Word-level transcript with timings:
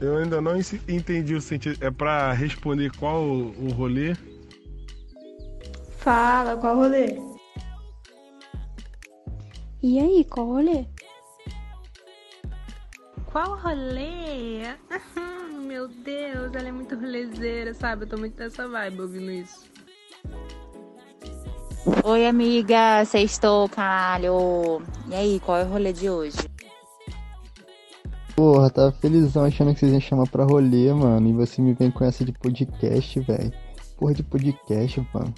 Eu 0.00 0.16
ainda 0.18 0.40
não 0.40 0.52
entendi 0.88 1.34
o 1.34 1.40
sentido. 1.40 1.84
É 1.84 1.90
pra 1.90 2.32
responder 2.32 2.90
qual 2.96 3.22
o 3.22 3.70
rolê? 3.70 4.16
Fala, 5.98 6.56
qual 6.56 6.76
rolê? 6.76 7.20
E 9.82 9.98
aí, 9.98 10.24
qual 10.24 10.46
rolê? 10.46 10.86
Qual 13.26 13.56
rolê? 13.58 14.62
Meu 15.66 15.86
Deus, 15.88 16.54
ela 16.54 16.68
é 16.68 16.72
muito 16.72 16.96
rolezeira, 16.96 17.72
sabe? 17.74 18.04
Eu 18.04 18.08
tô 18.08 18.16
muito 18.18 18.38
nessa 18.38 18.66
vibe 18.66 19.00
ouvindo 19.00 19.30
isso. 19.30 19.70
Oi, 22.04 22.26
amiga, 22.26 23.04
sextou, 23.04 23.68
caralho. 23.68 24.82
E 25.08 25.14
aí, 25.14 25.40
qual 25.40 25.58
é 25.58 25.64
o 25.64 25.68
rolê 25.68 25.92
de 25.92 26.10
hoje? 26.10 26.49
Porra, 28.40 28.70
tava 28.70 28.90
felizão 28.90 29.44
achando 29.44 29.74
que 29.74 29.80
vocês 29.80 29.92
iam 29.92 30.00
chamar 30.00 30.26
pra 30.26 30.44
rolê, 30.44 30.90
mano. 30.94 31.28
E 31.28 31.32
você 31.34 31.60
me 31.60 31.74
vem 31.74 31.90
com 31.90 32.02
essa 32.02 32.24
de 32.24 32.32
podcast, 32.32 33.20
velho. 33.20 33.52
Porra 33.98 34.14
de 34.14 34.22
podcast, 34.22 35.06
mano. 35.12 35.34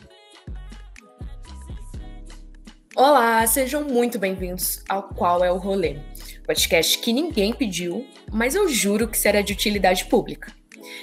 Olá, 2.95 3.45
sejam 3.49 3.83
muito 3.83 4.21
bem-vindos 4.21 4.85
ao 4.89 5.03
Qual 5.03 5.43
é 5.43 5.51
o 5.51 5.57
Rolê, 5.57 5.99
podcast 6.47 6.97
que 7.01 7.13
ninguém 7.13 7.53
pediu, 7.53 8.07
mas 8.31 8.55
eu 8.55 8.69
juro 8.69 9.09
que 9.09 9.19
será 9.19 9.41
de 9.41 9.53
utilidade 9.53 10.05
pública. 10.05 10.53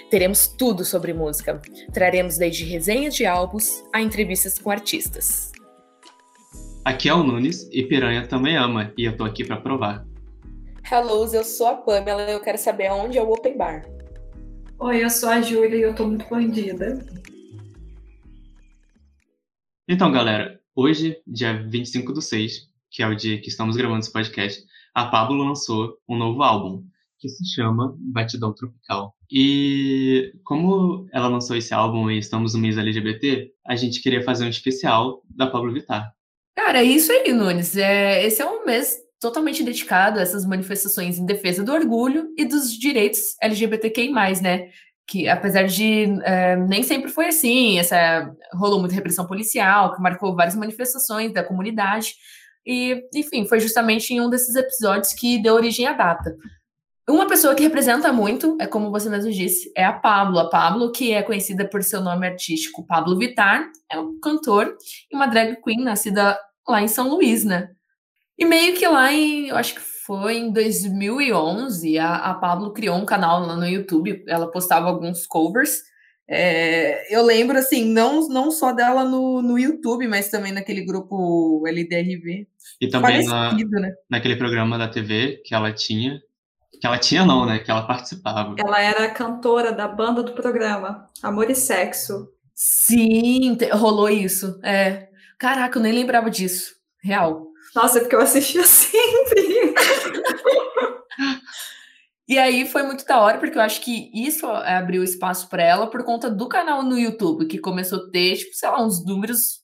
Teremos 0.09 0.48
tudo 0.48 0.85
sobre 0.85 1.13
música. 1.13 1.62
Traremos 1.91 2.38
desde 2.38 2.63
resenhas 2.63 3.13
de 3.13 3.26
álbuns 3.26 3.84
a 3.91 4.02
entrevistas 4.02 4.57
com 4.57 4.71
artistas. 4.71 5.52
Aqui 6.85 7.09
é 7.09 7.13
o 7.13 7.23
Nunes 7.23 7.68
e 7.73 7.84
Piranha 7.84 8.26
também 8.26 8.55
ama, 8.55 8.93
e 8.98 9.04
eu 9.04 9.18
tô 9.18 9.26
aqui 9.26 9.43
para 9.43 9.57
provar. 9.57 10.09
Hello, 10.91 11.25
eu 11.34 11.43
sou 11.43 11.67
a 11.67 11.75
Pamela 11.75 12.23
e 12.23 12.34
eu 12.34 12.39
quero 12.39 12.57
saber 12.57 12.91
onde 12.91 13.17
é 13.17 13.21
o 13.21 13.31
Open 13.31 13.57
Bar. 13.57 13.85
Oi, 14.79 15.04
eu 15.04 15.09
sou 15.09 15.29
a 15.29 15.41
Júlia 15.41 15.76
e 15.76 15.81
eu 15.81 15.93
tô 15.93 16.07
muito 16.07 16.27
bandida. 16.29 17.05
Então, 19.87 20.12
galera, 20.12 20.59
Hoje, 20.81 21.18
dia 21.27 21.62
25 21.68 22.13
do 22.13 22.21
6, 22.21 22.70
que 22.90 23.04
é 23.04 23.07
o 23.07 23.13
dia 23.13 23.41
que 23.41 23.49
estamos 23.49 23.76
gravando 23.76 23.99
esse 23.99 24.13
podcast, 24.13 24.63
a 24.96 25.05
Pablo 25.07 25.43
lançou 25.43 25.98
um 26.07 26.15
novo 26.15 26.41
álbum, 26.41 26.85
que 27.20 27.27
se 27.27 27.46
chama 27.53 27.93
Batidão 27.99 28.53
Tropical. 28.53 29.13
E 29.29 30.31
como 30.41 31.05
ela 31.12 31.27
lançou 31.27 31.57
esse 31.57 31.74
álbum 31.74 32.09
e 32.09 32.18
estamos 32.18 32.53
no 32.53 32.62
mês 32.62 32.77
LGBT, 32.77 33.51
a 33.68 33.76
gente 33.76 34.01
queria 34.01 34.24
fazer 34.24 34.46
um 34.46 34.49
especial 34.49 35.21
da 35.29 35.48
Pablo 35.48 35.74
Vittar. 35.74 36.13
Cara, 36.55 36.79
é 36.79 36.84
isso 36.85 37.12
aí, 37.12 37.34
Nunes. 37.34 37.76
É, 37.76 38.26
esse 38.26 38.41
é 38.41 38.49
um 38.49 38.65
mês 38.65 38.96
totalmente 39.20 39.63
dedicado 39.63 40.20
a 40.20 40.21
essas 40.21 40.45
manifestações 40.45 41.17
em 41.17 41.25
defesa 41.25 41.63
do 41.63 41.73
orgulho 41.73 42.29
e 42.37 42.45
dos 42.45 42.71
direitos 42.71 43.35
LGBTQI+, 43.41 44.12
né? 44.41 44.70
que 45.09 45.27
apesar 45.27 45.63
de 45.63 46.05
é, 46.23 46.55
nem 46.55 46.84
sempre 46.84 47.09
foi 47.09 47.27
assim, 47.27 47.79
essa 47.79 48.31
rolou 48.53 48.79
muita 48.79 48.93
repressão 48.93 49.25
policial, 49.25 49.95
que 49.95 50.01
marcou 50.01 50.35
várias 50.35 50.55
manifestações 50.55 51.34
da 51.34 51.43
comunidade, 51.43 52.13
e 52.65 53.03
enfim, 53.15 53.47
foi 53.47 53.59
justamente 53.59 54.13
em 54.13 54.21
um 54.21 54.29
desses 54.29 54.55
episódios 54.55 55.13
que 55.13 55.41
deu 55.41 55.55
origem 55.55 55.87
à 55.87 55.93
data. 55.93 56.35
Uma 57.09 57.27
pessoa 57.27 57.55
que 57.55 57.63
representa 57.63 58.13
muito, 58.13 58.55
é 58.62 58.67
como 58.67 58.91
você 58.91 59.09
mesmo 59.09 59.31
disse, 59.31 59.71
é 59.75 59.84
a 59.84 59.91
Pablo. 59.91 60.37
A 60.37 60.47
Pablo, 60.47 60.91
que 60.91 61.12
é 61.12 61.23
conhecida 61.23 61.67
por 61.67 61.81
seu 61.81 62.01
nome 62.01 62.27
artístico 62.27 62.85
Pablo 62.85 63.17
Vittar, 63.17 63.67
é 63.91 63.99
um 63.99 64.19
cantor 64.19 64.78
e 65.12 65.16
uma 65.16 65.25
drag 65.25 65.59
queen 65.63 65.84
nascida 65.84 66.40
lá 66.67 66.84
em 66.84 66.88
São 66.88 67.09
Luís, 67.09 67.44
né? 67.44 67.72
E 68.40 68.45
meio 68.45 68.73
que 68.75 68.88
lá 68.88 69.12
em, 69.12 69.50
eu 69.50 69.57
acho 69.57 69.75
que 69.75 69.81
foi 69.81 70.38
em 70.38 70.51
2011, 70.51 72.00
a, 72.00 72.16
a 72.16 72.34
Pablo 72.34 72.72
criou 72.72 72.96
um 72.97 73.06
canal 73.06 73.46
lá 73.46 73.56
no 73.56 73.68
YouTube, 73.68 74.23
ela 74.25 74.50
postava 74.50 74.88
alguns 74.88 75.28
covers. 75.28 75.84
É, 76.28 77.13
eu 77.13 77.23
lembro, 77.23 77.57
assim, 77.57 77.84
não, 77.85 78.28
não 78.29 78.50
só 78.50 78.72
dela 78.72 79.03
no, 79.03 79.41
no 79.41 79.59
YouTube, 79.59 80.08
mas 80.08 80.30
também 80.30 80.53
naquele 80.53 80.86
grupo 80.86 81.64
LDRV. 81.68 82.47
E 82.80 82.88
também 82.88 83.25
na, 83.25 83.53
né? 83.53 83.94
naquele 84.09 84.36
programa 84.38 84.78
da 84.78 84.88
TV 84.88 85.41
que 85.44 85.53
ela 85.53 85.74
tinha. 85.74 86.22
Que 86.80 86.88
ela 86.88 86.97
tinha, 86.97 87.25
não, 87.25 87.46
né? 87.46 87.59
Que 87.59 87.69
ela 87.69 87.85
participava. 87.85 88.56
Ela 88.58 88.80
era 88.80 89.09
cantora 89.09 89.74
da 89.74 89.88
banda 89.88 90.24
do 90.24 90.31
programa, 90.31 91.08
Amor 91.22 91.50
e 91.50 91.56
Sexo. 91.56 92.30
Sim, 92.56 93.58
rolou 93.74 94.09
isso. 94.09 94.59
É. 94.64 95.09
Caraca, 95.38 95.78
eu 95.78 95.84
nem 95.84 95.91
lembrava 95.91 96.30
disso. 96.30 96.75
Real. 97.03 97.49
Nossa, 97.75 97.97
é 97.97 98.02
porque 98.02 98.16
eu 98.16 98.22
assistia 98.22 98.63
sempre. 98.66 99.74
E 102.28 102.38
aí 102.38 102.68
foi 102.68 102.84
muito 102.84 103.06
da 103.06 103.19
hora, 103.19 103.40
porque 103.40 103.57
eu 103.57 103.62
acho 103.62 103.81
que 103.81 104.12
isso 104.13 104.46
abriu 104.46 105.03
espaço 105.03 105.50
para 105.50 105.63
ela 105.63 105.88
por 105.88 106.03
conta 106.03 106.29
do 106.29 106.47
canal 106.47 106.84
no 106.84 106.97
YouTube, 106.97 107.47
que 107.47 107.58
começou 107.58 108.00
a 108.00 108.12
ter, 108.12 108.38
tipo, 108.38 108.53
sei 108.53 108.69
lá, 108.69 108.84
uns 108.85 109.03
números 109.03 109.62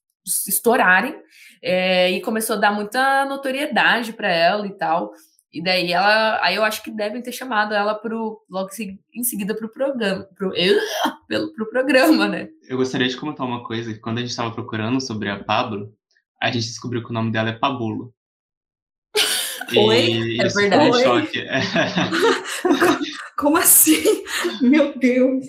estourarem, 0.48 1.16
é, 1.62 2.10
e 2.12 2.22
começou 2.22 2.56
a 2.56 2.60
dar 2.60 2.72
muita 2.72 3.26
notoriedade 3.26 4.14
para 4.14 4.30
ela 4.30 4.66
e 4.66 4.76
tal. 4.76 5.12
E 5.54 5.64
daí 5.64 5.92
ela, 5.92 6.40
aí 6.44 6.56
eu 6.56 6.64
acho 6.64 6.84
que 6.84 6.92
devem 6.92 7.22
ter 7.22 7.32
chamado 7.32 7.74
ela 7.74 7.96
pro, 7.96 8.44
logo 8.50 8.70
em 9.14 9.24
seguida 9.24 9.56
pro 9.56 9.72
programa, 9.72 10.28
pro, 10.36 10.52
pelo, 11.28 11.54
pro 11.54 11.70
programa, 11.70 12.28
né? 12.28 12.50
Eu 12.68 12.78
gostaria 12.78 13.08
de 13.08 13.16
comentar 13.16 13.46
uma 13.46 13.64
coisa, 13.64 13.94
que 13.94 14.00
quando 14.00 14.18
a 14.18 14.22
gente 14.22 14.32
estava 14.32 14.52
procurando 14.52 15.00
sobre 15.00 15.30
a 15.30 15.42
Pablo, 15.42 15.94
a 16.46 16.52
gente 16.52 16.68
descobriu 16.68 17.04
que 17.04 17.10
o 17.10 17.14
nome 17.14 17.32
dela 17.32 17.50
é 17.50 17.54
Pabulo. 17.54 18.14
Oi? 19.76 20.38
É 20.40 20.48
verdade. 20.48 20.92
Foi 20.92 21.02
um 21.02 21.04
choque. 21.04 21.44
Como 23.36 23.58
assim? 23.58 24.24
Meu 24.62 24.96
Deus. 24.96 25.48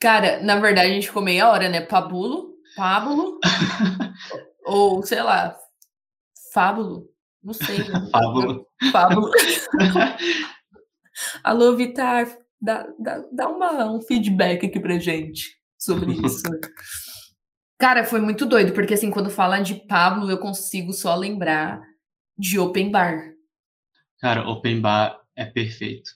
Cara, 0.00 0.42
na 0.42 0.58
verdade 0.58 0.90
a 0.90 0.94
gente 0.94 1.08
ficou 1.08 1.22
meia 1.22 1.50
hora, 1.50 1.68
né? 1.68 1.82
Pabulo, 1.82 2.54
Pábulo, 2.74 3.38
ou 4.64 5.02
sei 5.02 5.22
lá, 5.22 5.54
Fábulo, 6.52 7.06
não 7.42 7.52
sei. 7.52 7.78
Né? 7.78 8.08
Fábulo. 8.10 8.66
Fábulo. 8.90 9.30
Alô, 11.44 11.76
Vitar, 11.76 12.26
dá, 12.60 12.86
dá, 12.98 13.22
dá 13.30 13.48
uma, 13.48 13.92
um 13.92 14.00
feedback 14.00 14.64
aqui 14.66 14.80
pra 14.80 14.98
gente 14.98 15.58
sobre 15.78 16.12
isso. 16.24 16.42
Cara, 17.84 18.02
foi 18.02 18.18
muito 18.18 18.46
doido, 18.46 18.72
porque 18.72 18.94
assim, 18.94 19.10
quando 19.10 19.28
fala 19.28 19.60
de 19.60 19.74
Pablo, 19.74 20.30
eu 20.30 20.38
consigo 20.38 20.90
só 20.94 21.14
lembrar 21.14 21.82
de 22.34 22.58
Open 22.58 22.90
Bar. 22.90 23.34
Cara, 24.18 24.48
Open 24.48 24.80
Bar 24.80 25.20
é 25.36 25.44
perfeito. 25.44 26.10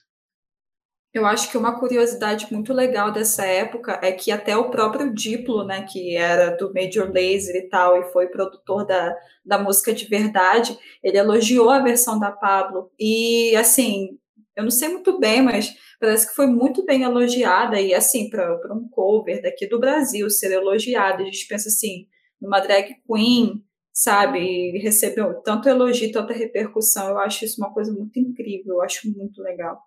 Eu 1.13 1.27
acho 1.27 1.51
que 1.51 1.57
uma 1.59 1.79
curiosidade 1.79 2.51
muito 2.51 2.73
legal 2.73 3.11
dessa 3.11 3.45
época 3.45 3.99
é 4.01 4.11
que 4.11 4.31
até 4.31 4.57
o 4.57 4.71
próprio 4.71 5.13
Diplo, 5.13 5.63
né, 5.63 5.83
que 5.83 6.15
era 6.15 6.57
do 6.57 6.73
Major 6.73 7.05
Lazer 7.05 7.55
e 7.55 7.69
tal, 7.69 7.97
e 8.01 8.11
foi 8.11 8.25
produtor 8.29 8.83
da, 8.83 9.15
da 9.45 9.59
música 9.59 9.93
de 9.93 10.05
verdade, 10.05 10.75
ele 11.03 11.19
elogiou 11.19 11.69
a 11.69 11.83
versão 11.83 12.19
da 12.19 12.31
Pablo. 12.31 12.91
E, 12.99 13.55
assim, 13.55 14.18
eu 14.59 14.63
não 14.63 14.71
sei 14.71 14.89
muito 14.89 15.19
bem, 15.19 15.41
mas 15.41 15.73
parece 15.99 16.27
que 16.27 16.35
foi 16.35 16.47
muito 16.47 16.85
bem 16.85 17.03
elogiada. 17.03 17.79
E, 17.79 17.93
assim, 17.93 18.29
para 18.29 18.73
um 18.73 18.87
cover 18.89 19.41
daqui 19.41 19.67
do 19.67 19.79
Brasil 19.79 20.29
ser 20.29 20.51
elogiado, 20.51 21.21
a 21.21 21.25
gente 21.25 21.47
pensa 21.47 21.69
assim, 21.69 22.07
numa 22.41 22.59
drag 22.59 22.95
queen 23.05 23.63
sabe? 23.99 24.39
E 24.39 24.79
recebeu 24.79 25.41
tanto 25.41 25.67
elogio, 25.67 26.11
tanta 26.11 26.33
repercussão. 26.33 27.09
Eu 27.09 27.19
acho 27.19 27.43
isso 27.43 27.61
uma 27.61 27.73
coisa 27.73 27.91
muito 27.91 28.17
incrível, 28.17 28.75
eu 28.75 28.81
acho 28.81 29.11
muito 29.11 29.41
legal. 29.41 29.77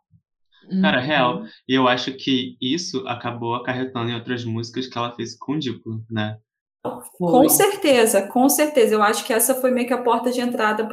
Cara, 0.80 1.00
uhum. 1.00 1.06
real. 1.06 1.42
E 1.68 1.74
eu 1.74 1.88
acho 1.88 2.12
que 2.12 2.56
isso 2.60 3.06
acabou 3.08 3.54
acarretando 3.54 4.10
em 4.10 4.14
outras 4.14 4.44
músicas 4.44 4.86
que 4.86 4.96
ela 4.96 5.14
fez 5.14 5.36
com 5.36 5.52
o 5.52 5.58
Diplo, 5.58 6.04
né? 6.10 6.36
Foi. 7.16 7.30
Com 7.32 7.48
certeza, 7.48 8.28
com 8.28 8.48
certeza. 8.48 8.94
Eu 8.94 9.02
acho 9.02 9.24
que 9.24 9.32
essa 9.32 9.54
foi 9.54 9.70
meio 9.70 9.86
que 9.86 9.94
a 9.94 10.02
porta 10.02 10.30
de 10.30 10.40
entrada 10.40 10.84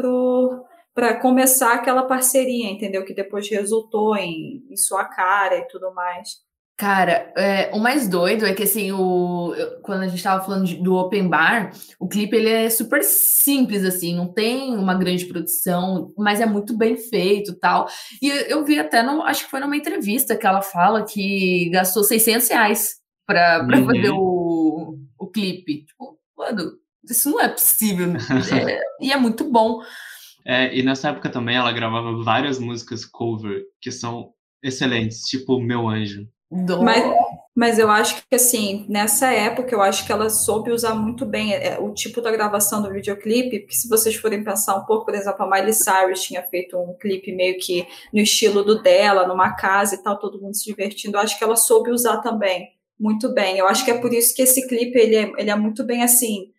para 1.00 1.16
começar 1.16 1.76
aquela 1.76 2.04
parceria, 2.04 2.70
entendeu? 2.70 3.06
Que 3.06 3.14
depois 3.14 3.50
resultou 3.50 4.18
em, 4.18 4.66
em 4.70 4.76
sua 4.76 5.06
cara 5.06 5.58
e 5.58 5.66
tudo 5.70 5.94
mais. 5.94 6.28
Cara, 6.76 7.32
é, 7.38 7.72
o 7.74 7.80
mais 7.80 8.10
doido 8.10 8.46
é 8.46 8.54
que 8.54 8.64
assim, 8.64 8.92
o, 8.92 9.54
quando 9.82 10.02
a 10.02 10.08
gente 10.10 10.22
tava 10.22 10.44
falando 10.44 10.66
de, 10.66 10.76
do 10.76 10.96
open 10.96 11.30
bar, 11.30 11.72
o 11.98 12.06
clipe 12.06 12.36
ele 12.36 12.50
é 12.50 12.70
super 12.70 13.02
simples, 13.02 13.86
assim, 13.86 14.14
não 14.14 14.28
tem 14.28 14.76
uma 14.76 14.94
grande 14.94 15.26
produção, 15.26 16.14
mas 16.18 16.42
é 16.42 16.46
muito 16.46 16.78
bem 16.78 16.98
feito 16.98 17.56
tal. 17.56 17.88
E 18.22 18.28
eu, 18.28 18.36
eu 18.48 18.66
vi 18.66 18.78
até, 18.78 19.02
no, 19.02 19.24
acho 19.24 19.46
que 19.46 19.52
foi 19.52 19.62
numa 19.62 19.78
entrevista 19.78 20.36
que 20.36 20.46
ela 20.46 20.62
fala 20.62 21.06
que 21.06 21.70
gastou 21.70 22.04
600 22.04 22.50
reais 22.50 22.96
pra, 23.26 23.64
pra 23.64 23.78
uhum. 23.78 23.86
fazer 23.86 24.10
o, 24.12 24.98
o 25.18 25.28
clipe. 25.28 25.86
Tipo, 25.86 26.20
mano, 26.38 26.74
isso 27.10 27.30
não 27.30 27.40
é 27.40 27.48
possível. 27.48 28.08
Né? 28.08 28.20
é, 28.68 28.80
e 29.00 29.14
é 29.14 29.18
muito 29.18 29.50
bom. 29.50 29.80
É, 30.46 30.76
e 30.76 30.82
nessa 30.84 31.10
época 31.10 31.30
também 31.30 31.56
ela 31.56 31.72
gravava 31.72 32.24
várias 32.24 32.60
músicas 32.60 33.06
cover 33.06 33.64
que 33.80 33.92
são 33.92 34.32
excelentes, 34.64 35.22
tipo 35.24 35.60
Meu 35.60 35.88
Anjo. 35.88 36.28
Mas, 36.84 37.04
Mas 37.56 37.78
eu 37.78 37.92
acho 37.92 38.24
que, 38.28 38.36
assim, 38.36 38.86
nessa 38.88 39.32
época, 39.34 39.76
eu 39.76 39.82
acho 39.82 40.06
que 40.06 40.12
ela 40.12 40.30
soube 40.30 40.72
usar 40.72 40.96
muito 40.96 41.26
bem 41.26 41.54
é, 41.54 41.78
o 41.78 41.94
tipo 41.94 42.22
da 42.22 42.32
gravação 42.32 42.82
do 42.82 42.92
videoclipe, 42.92 43.60
porque 43.60 43.76
se 43.76 43.90
vocês 43.90 44.16
forem 44.16 44.44
pensar 44.44 44.76
um 44.78 44.86
pouco, 44.86 45.06
por 45.06 45.14
exemplo, 45.14 45.44
a 45.44 45.50
Miley 45.50 45.74
Cyrus 45.74 46.24
tinha 46.24 46.42
feito 46.44 46.78
um 46.78 46.96
clipe 46.98 47.32
meio 47.34 47.58
que 47.60 47.86
no 48.14 48.22
estilo 48.22 48.64
do 48.64 48.82
dela, 48.82 49.28
numa 49.28 49.54
casa 49.56 49.96
e 49.96 50.02
tal, 50.02 50.18
todo 50.18 50.42
mundo 50.42 50.56
se 50.56 50.64
divertindo. 50.64 51.18
Eu 51.18 51.22
acho 51.22 51.38
que 51.38 51.44
ela 51.44 51.56
soube 51.56 51.92
usar 51.92 52.18
também 52.22 52.70
muito 53.00 53.34
bem. 53.34 53.58
Eu 53.58 53.68
acho 53.68 53.84
que 53.84 53.92
é 53.92 53.98
por 53.98 54.14
isso 54.14 54.34
que 54.34 54.42
esse 54.42 54.68
clipe, 54.68 54.98
ele 54.98 55.16
é, 55.16 55.32
ele 55.38 55.50
é 55.50 55.56
muito 55.56 55.84
bem, 55.84 56.02
assim, 56.02 56.52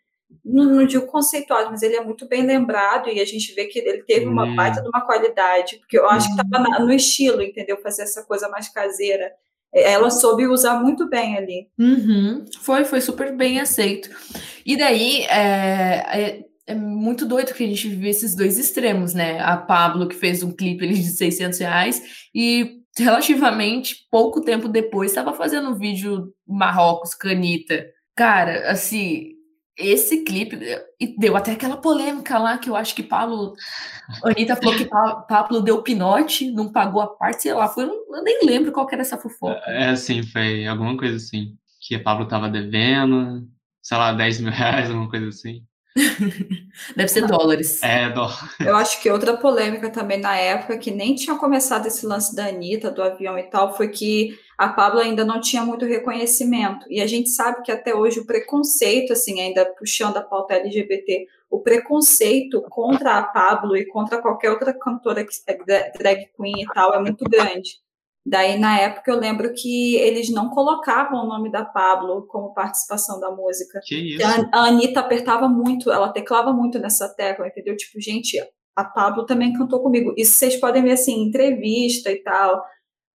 não, 0.45 0.65
não 0.65 0.87
digo 0.87 1.07
conceituado, 1.07 1.71
mas 1.71 1.83
ele 1.83 1.97
é 1.97 2.05
muito 2.05 2.27
bem 2.27 2.45
lembrado 2.45 3.09
e 3.09 3.21
a 3.21 3.25
gente 3.25 3.55
vê 3.55 3.67
que 3.67 3.79
ele 3.79 4.03
teve 4.03 4.27
uma 4.27 4.45
Hum. 4.45 4.57
baita 4.57 4.83
de 4.83 4.89
uma 4.89 5.01
qualidade, 5.03 5.77
porque 5.79 5.99
eu 5.99 6.09
acho 6.09 6.35
que 6.35 6.41
estava 6.41 6.85
no 6.85 6.93
estilo, 6.93 7.43
entendeu? 7.43 7.77
Fazer 7.83 8.03
essa 8.03 8.25
coisa 8.25 8.49
mais 8.49 8.69
caseira. 8.69 9.33
Ela 9.73 10.11
soube 10.11 10.47
usar 10.49 10.81
muito 10.81 11.09
bem 11.09 11.37
ali. 11.37 11.69
Uhum. 11.79 12.45
Foi, 12.61 12.85
foi 12.85 13.01
super 13.01 13.37
bem 13.37 13.61
aceito. 13.61 14.11
E 14.67 14.77
daí, 14.77 15.23
é, 15.25 16.05
é, 16.13 16.45
é 16.67 16.75
muito 16.75 17.25
doido 17.25 17.55
que 17.55 17.63
a 17.63 17.67
gente 17.67 17.89
vive 17.89 18.09
esses 18.09 18.35
dois 18.35 18.59
extremos, 18.59 19.15
né? 19.15 19.39
A 19.41 19.57
Pablo, 19.57 20.09
que 20.09 20.17
fez 20.17 20.43
um 20.43 20.51
clipe 20.51 20.85
ali 20.85 20.95
de 20.95 21.11
600 21.11 21.59
reais, 21.61 22.03
e 22.35 22.81
relativamente 22.99 24.09
pouco 24.11 24.41
tempo 24.41 24.69
depois 24.69 25.13
estava 25.13 25.33
fazendo 25.33 25.71
um 25.71 25.79
vídeo 25.79 26.35
Marrocos, 26.47 27.15
Canita. 27.15 27.87
Cara, 28.17 28.71
assim, 28.71 29.35
esse 29.81 30.25
clipe 30.25 30.59
e 31.01 31.17
deu 31.19 31.37
até 31.37 31.53
aquela 31.53 31.77
polêmica 31.77 32.39
lá 32.39 32.59
que 32.59 32.69
eu 32.71 32.77
acho 32.77 32.95
que 32.95 33.03
Pablo. 33.03 33.55
Anitta 34.25 34.57
falou 34.57 34.77
que 34.77 34.85
Pa- 34.85 35.17
Pablo 35.29 35.61
deu 35.61 35.83
pinote, 35.83 36.51
não 36.51 36.71
pagou 36.71 37.01
a 37.01 37.07
parte, 37.07 37.43
sei 37.43 37.55
lá, 37.55 37.69
foi, 37.69 37.85
eu 37.85 38.23
nem 38.23 38.41
lembro 38.45 38.73
qual 38.73 38.87
que 38.87 38.95
era 38.95 39.03
essa 39.03 39.19
fofoca. 39.19 39.61
É 39.67 39.89
assim, 39.91 40.23
foi 40.23 40.67
alguma 40.67 40.97
coisa 40.97 41.17
assim. 41.17 41.57
Que 41.81 41.95
a 41.95 42.03
Pablo 42.03 42.27
tava 42.29 42.49
devendo, 42.49 43.49
sei 43.83 43.97
lá, 43.97 44.13
10 44.13 44.41
mil 44.41 44.53
reais, 44.53 44.89
alguma 44.91 45.09
coisa 45.09 45.29
assim. 45.29 45.63
Deve 46.97 47.09
ser 47.09 47.27
dólares. 47.27 47.83
É, 47.83 48.09
dó. 48.11 48.31
Eu 48.61 48.77
acho 48.77 49.01
que 49.03 49.11
outra 49.11 49.37
polêmica 49.37 49.91
também 49.91 50.21
na 50.21 50.37
época, 50.37 50.79
que 50.79 50.91
nem 50.91 51.15
tinha 51.15 51.37
começado 51.37 51.87
esse 51.87 52.07
lance 52.07 52.35
da 52.35 52.47
Anitta, 52.47 52.91
do 52.91 53.03
avião 53.03 53.39
e 53.39 53.45
tal, 53.45 53.77
foi 53.77 53.89
que 53.89 54.39
a 54.61 54.69
Pablo 54.69 55.01
ainda 55.01 55.25
não 55.25 55.41
tinha 55.41 55.65
muito 55.65 55.87
reconhecimento. 55.87 56.85
E 56.91 57.01
a 57.01 57.07
gente 57.07 57.31
sabe 57.31 57.63
que 57.63 57.73
até 57.73 57.95
hoje 57.95 58.21
o 58.21 58.27
preconceito, 58.27 59.15
assim, 59.15 59.41
ainda 59.41 59.65
puxando 59.65 60.19
a 60.19 60.23
pauta 60.23 60.53
LGBT, 60.53 61.25
o 61.51 61.61
preconceito 61.61 62.61
contra 62.69 63.17
a 63.17 63.23
Pablo 63.23 63.75
e 63.75 63.87
contra 63.87 64.21
qualquer 64.21 64.51
outra 64.51 64.75
cantora 64.79 65.25
que 65.25 65.33
é 65.47 65.57
dra- 65.65 65.91
drag 65.99 66.27
queen 66.37 66.61
e 66.63 66.67
tal 66.75 66.93
é 66.95 67.01
muito 67.01 67.25
grande. 67.25 67.71
Daí, 68.27 68.59
na 68.59 68.79
época, 68.79 69.11
eu 69.11 69.19
lembro 69.19 69.51
que 69.55 69.97
eles 69.97 70.31
não 70.31 70.51
colocavam 70.51 71.25
o 71.25 71.27
nome 71.27 71.51
da 71.51 71.65
Pablo 71.65 72.27
como 72.27 72.53
participação 72.53 73.19
da 73.19 73.31
música. 73.31 73.81
Que 73.83 73.95
Que 73.97 74.17
isso? 74.17 74.27
A, 74.53 74.59
a 74.59 74.65
Anitta 74.67 75.01
apertava 75.01 75.49
muito, 75.49 75.91
ela 75.91 76.13
teclava 76.13 76.53
muito 76.53 76.79
nessa 76.79 77.09
tecla, 77.09 77.47
entendeu? 77.49 77.75
Tipo, 77.79 77.99
gente, 77.99 78.37
a 78.77 78.85
Pablo 78.85 79.25
também 79.25 79.55
cantou 79.55 79.81
comigo. 79.83 80.13
Isso 80.19 80.35
vocês 80.35 80.57
podem 80.57 80.83
ver, 80.83 80.93
assim, 80.93 81.15
em 81.15 81.29
entrevista 81.29 82.13
e 82.13 82.23
tal. 82.23 82.63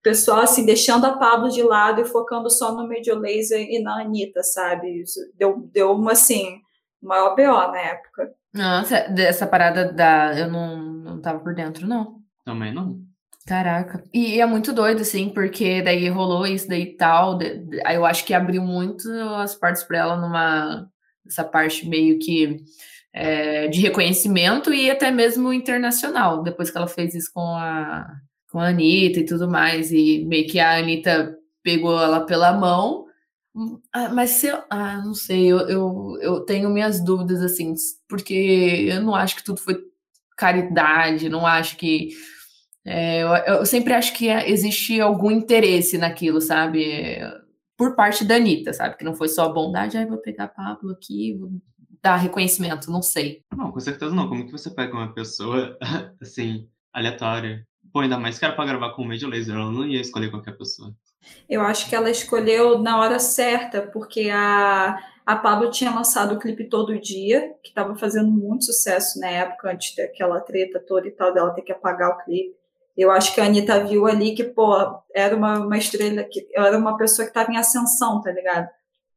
Pessoal, 0.05 0.41
assim, 0.41 0.63
deixando 0.63 1.03
a 1.05 1.17
Pablo 1.17 1.49
de 1.49 1.63
lado 1.63 1.99
e 1.99 2.05
focando 2.05 2.47
só 2.47 2.71
no 2.75 2.87
Major 2.87 3.19
Lazer 3.19 3.59
e 3.67 3.81
na 3.81 4.01
Anitta, 4.01 4.43
sabe? 4.43 5.01
Isso 5.01 5.19
deu, 5.35 5.67
deu 5.73 5.93
uma, 5.93 6.11
assim, 6.11 6.59
maior 7.01 7.35
BO 7.35 7.71
na 7.71 7.79
época. 7.79 8.31
Nossa, 8.53 9.07
dessa 9.09 9.47
parada 9.47 9.91
da. 9.91 10.37
Eu 10.37 10.47
não, 10.51 10.77
não 10.77 11.19
tava 11.21 11.39
por 11.39 11.55
dentro, 11.55 11.87
não. 11.87 12.19
Também 12.45 12.71
não. 12.71 12.99
Caraca. 13.47 14.03
E 14.13 14.39
é 14.39 14.45
muito 14.45 14.71
doido, 14.71 15.01
assim, 15.01 15.29
porque 15.29 15.81
daí 15.81 16.07
rolou 16.07 16.45
isso 16.45 16.67
daí 16.69 16.83
e 16.83 16.95
tal. 16.97 17.35
de- 17.37 17.57
de- 17.57 17.81
Aí 17.83 17.95
eu 17.95 18.05
acho 18.05 18.23
que 18.25 18.33
abriu 18.33 18.61
muito 18.61 19.09
as 19.37 19.55
partes 19.55 19.81
pra 19.83 19.97
ela 19.97 20.17
numa. 20.17 20.87
Essa 21.27 21.43
parte 21.43 21.89
meio 21.89 22.19
que. 22.19 22.57
é, 23.11 23.67
de 23.69 23.81
reconhecimento 23.81 24.71
e 24.73 24.91
até 24.91 25.09
mesmo 25.09 25.51
internacional, 25.51 26.43
depois 26.43 26.69
que 26.69 26.77
ela 26.77 26.87
fez 26.87 27.15
isso 27.15 27.31
com 27.33 27.41
a, 27.55 28.05
com 28.55 28.61
a 28.61 28.69
Anitta 28.69 29.19
e 29.19 29.25
tudo 29.25 29.49
mais, 29.49 29.91
e 29.91 30.23
meio 30.23 30.47
que 30.47 30.61
a 30.61 30.77
Anitta 30.77 31.37
pegou 31.61 32.01
ela 32.01 32.25
pela 32.25 32.53
mão, 32.53 33.05
ah, 33.91 34.07
mas 34.07 34.29
se 34.29 34.47
eu, 34.47 34.63
ah, 34.69 35.01
não 35.03 35.13
sei, 35.13 35.51
eu, 35.51 35.59
eu, 35.67 36.17
eu 36.21 36.39
tenho 36.45 36.69
minhas 36.69 37.03
dúvidas, 37.03 37.41
assim, 37.41 37.73
porque 38.07 38.87
eu 38.89 39.01
não 39.01 39.13
acho 39.13 39.35
que 39.35 39.43
tudo 39.43 39.59
foi 39.59 39.77
caridade, 40.37 41.27
não 41.27 41.45
acho 41.45 41.75
que 41.75 42.11
é, 42.85 43.23
eu, 43.23 43.29
eu 43.57 43.65
sempre 43.65 43.93
acho 43.93 44.13
que 44.13 44.29
existe 44.29 45.01
algum 45.01 45.29
interesse 45.29 45.97
naquilo, 45.97 46.39
sabe? 46.39 47.19
Por 47.75 47.93
parte 47.93 48.23
da 48.23 48.35
Anitta, 48.35 48.71
sabe? 48.71 48.95
Que 48.95 49.03
não 49.03 49.15
foi 49.15 49.27
só 49.27 49.51
bondade, 49.51 49.97
aí 49.97 50.05
vou 50.05 50.19
pegar 50.19 50.47
Pablo 50.47 50.91
aqui, 50.91 51.35
vou 51.37 51.51
dar 52.01 52.15
reconhecimento, 52.15 52.89
não 52.89 53.01
sei. 53.01 53.43
Não, 53.53 53.69
com 53.69 53.81
certeza 53.81 54.15
não. 54.15 54.29
Como 54.29 54.45
que 54.45 54.51
você 54.53 54.69
pega 54.69 54.93
uma 54.93 55.13
pessoa, 55.13 55.77
assim, 56.21 56.69
aleatória? 56.93 57.67
Pô, 57.95 58.01
ainda 58.01 58.18
mais 58.18 58.38
que 58.38 58.44
era 58.44 58.53
pra 58.53 58.65
gravar 58.65 58.89
com 58.89 59.03
o 59.03 59.07
Major 59.07 59.30
Lazer, 59.30 59.56
ela 59.56 59.71
não 59.71 59.88
ia 59.88 60.01
escolher 60.01 60.30
qualquer 60.30 60.57
pessoa. 60.57 60.94
Eu 61.47 61.62
acho 61.62 61.88
que 61.88 61.95
ela 61.95 62.09
escolheu 62.09 62.77
na 62.77 63.00
hora 63.00 63.19
certa, 63.19 63.83
porque 63.83 64.30
a, 64.30 65.00
a 65.25 65.36
Pablo 65.38 65.71
tinha 65.71 65.95
lançado 65.95 66.36
o 66.36 66.38
clipe 66.38 66.68
Todo 66.68 67.00
Dia, 67.00 67.53
que 67.63 67.69
estava 67.69 67.95
fazendo 67.95 68.30
muito 68.30 68.65
sucesso 68.65 69.18
na 69.18 69.30
época, 69.30 69.71
antes 69.71 69.95
daquela 69.95 70.42
treta 70.42 70.77
toda 70.86 71.07
e 71.07 71.12
tal, 71.12 71.33
dela 71.33 71.53
ter 71.53 71.62
que 71.62 71.71
apagar 71.71 72.09
o 72.09 72.18
clipe. 72.25 72.53
Eu 72.97 73.09
acho 73.12 73.33
que 73.33 73.39
a 73.39 73.45
Anitta 73.45 73.86
viu 73.86 74.06
ali 74.07 74.36
que, 74.36 74.44
pô, 74.44 74.75
era 75.15 75.33
uma, 75.33 75.59
uma 75.59 75.77
estrela, 75.77 76.25
que 76.25 76.45
era 76.53 76.77
uma 76.77 76.98
pessoa 76.98 77.25
que 77.25 77.30
estava 77.31 77.50
em 77.50 77.56
ascensão, 77.57 78.21
tá 78.21 78.30
ligado? 78.30 78.68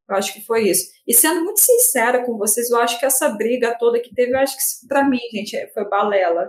Eu 0.08 0.14
acho 0.14 0.32
que 0.32 0.40
foi 0.40 0.68
isso. 0.68 0.88
E 1.04 1.12
sendo 1.12 1.42
muito 1.42 1.58
sincera 1.58 2.24
com 2.24 2.38
vocês, 2.38 2.70
eu 2.70 2.78
acho 2.78 2.96
que 3.00 3.06
essa 3.06 3.28
briga 3.30 3.76
toda 3.76 3.98
que 3.98 4.14
teve, 4.14 4.34
eu 4.34 4.38
acho 4.38 4.56
que 4.56 4.86
pra 4.86 5.02
mim, 5.02 5.18
gente, 5.32 5.56
é- 5.56 5.66
foi 5.66 5.84
balela. 5.88 6.48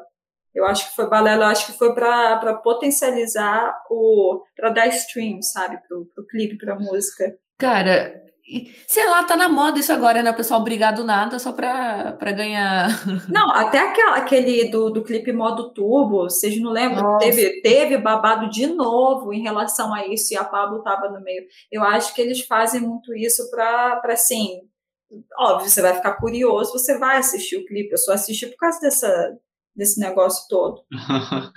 Eu 0.54 0.66
acho 0.66 0.90
que 0.90 0.96
foi 0.96 1.08
balela, 1.10 1.46
eu 1.46 1.50
acho 1.50 1.68
que 1.68 1.78
foi 1.78 1.94
para 1.94 2.54
potencializar 2.56 3.74
o. 3.90 4.44
para 4.56 4.70
dar 4.70 4.88
stream, 4.88 5.42
sabe? 5.42 5.78
Pro, 5.88 6.06
pro 6.14 6.26
clipe, 6.28 6.58
pra 6.58 6.76
música. 6.76 7.36
Cara, 7.58 8.24
sei 8.88 9.08
lá, 9.08 9.24
tá 9.24 9.36
na 9.36 9.48
moda 9.48 9.80
isso 9.80 9.94
agora, 9.94 10.24
né? 10.24 10.32
O 10.32 10.36
pessoal 10.36 10.64
brigar 10.64 10.94
do 10.94 11.04
nada 11.04 11.38
só 11.38 11.52
pra, 11.52 12.14
pra 12.14 12.32
ganhar. 12.32 12.90
Não, 13.30 13.52
até 13.52 13.80
aquela, 13.80 14.18
aquele 14.18 14.70
do, 14.70 14.90
do 14.90 15.04
clipe 15.04 15.32
modo 15.32 15.72
turbo, 15.74 16.24
vocês 16.24 16.60
não 16.60 16.72
lembram? 16.72 17.04
Nossa. 17.04 17.26
Teve, 17.26 17.62
teve 17.62 17.98
babado 17.98 18.50
de 18.50 18.68
novo 18.68 19.32
em 19.34 19.42
relação 19.42 19.94
a 19.94 20.08
isso 20.08 20.34
e 20.34 20.38
a 20.38 20.44
Pablo 20.44 20.82
tava 20.82 21.10
no 21.10 21.22
meio. 21.22 21.44
Eu 21.72 21.84
acho 21.84 22.14
que 22.14 22.22
eles 22.22 22.42
fazem 22.42 22.82
muito 22.82 23.14
isso 23.16 23.50
pra, 23.52 23.98
pra 23.98 24.14
assim. 24.14 24.62
Óbvio, 25.38 25.70
você 25.70 25.82
vai 25.82 25.94
ficar 25.96 26.14
curioso, 26.14 26.72
você 26.72 26.98
vai 26.98 27.18
assistir 27.18 27.58
o 27.58 27.66
clipe. 27.66 27.92
Eu 27.92 27.98
só 27.98 28.14
assisti 28.14 28.48
por 28.48 28.58
causa 28.58 28.80
dessa, 28.80 29.38
desse 29.76 30.00
negócio 30.00 30.48
todo. 30.50 30.84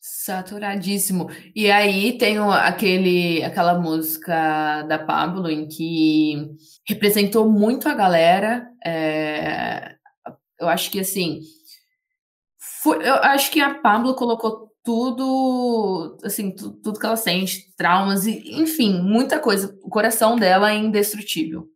Saturadíssimo. 0.00 1.28
E 1.54 1.70
aí 1.70 2.16
tem 2.16 2.38
aquele, 2.38 3.42
aquela 3.42 3.78
música 3.78 4.82
da 4.82 4.98
Pablo 4.98 5.50
em 5.50 5.66
que 5.66 6.48
representou 6.88 7.50
muito 7.50 7.88
a 7.88 7.94
galera. 7.94 8.68
é, 8.84 9.96
eu 10.60 10.68
acho 10.68 10.90
que 10.90 11.00
assim, 11.00 11.40
foi- 12.82 13.06
eu 13.06 13.14
acho 13.16 13.50
que 13.50 13.60
a 13.60 13.74
Pablo 13.74 14.14
colocou 14.14 14.70
tudo, 14.84 16.16
assim, 16.24 16.52
tu- 16.54 16.70
tudo 16.82 16.98
que 17.00 17.06
ela 17.06 17.16
sente, 17.16 17.74
traumas 17.76 18.26
e, 18.26 18.52
enfim, 18.60 19.00
muita 19.02 19.38
coisa. 19.40 19.76
O 19.82 19.88
coração 19.90 20.36
dela 20.36 20.70
é 20.70 20.76
indestrutível. 20.76 21.66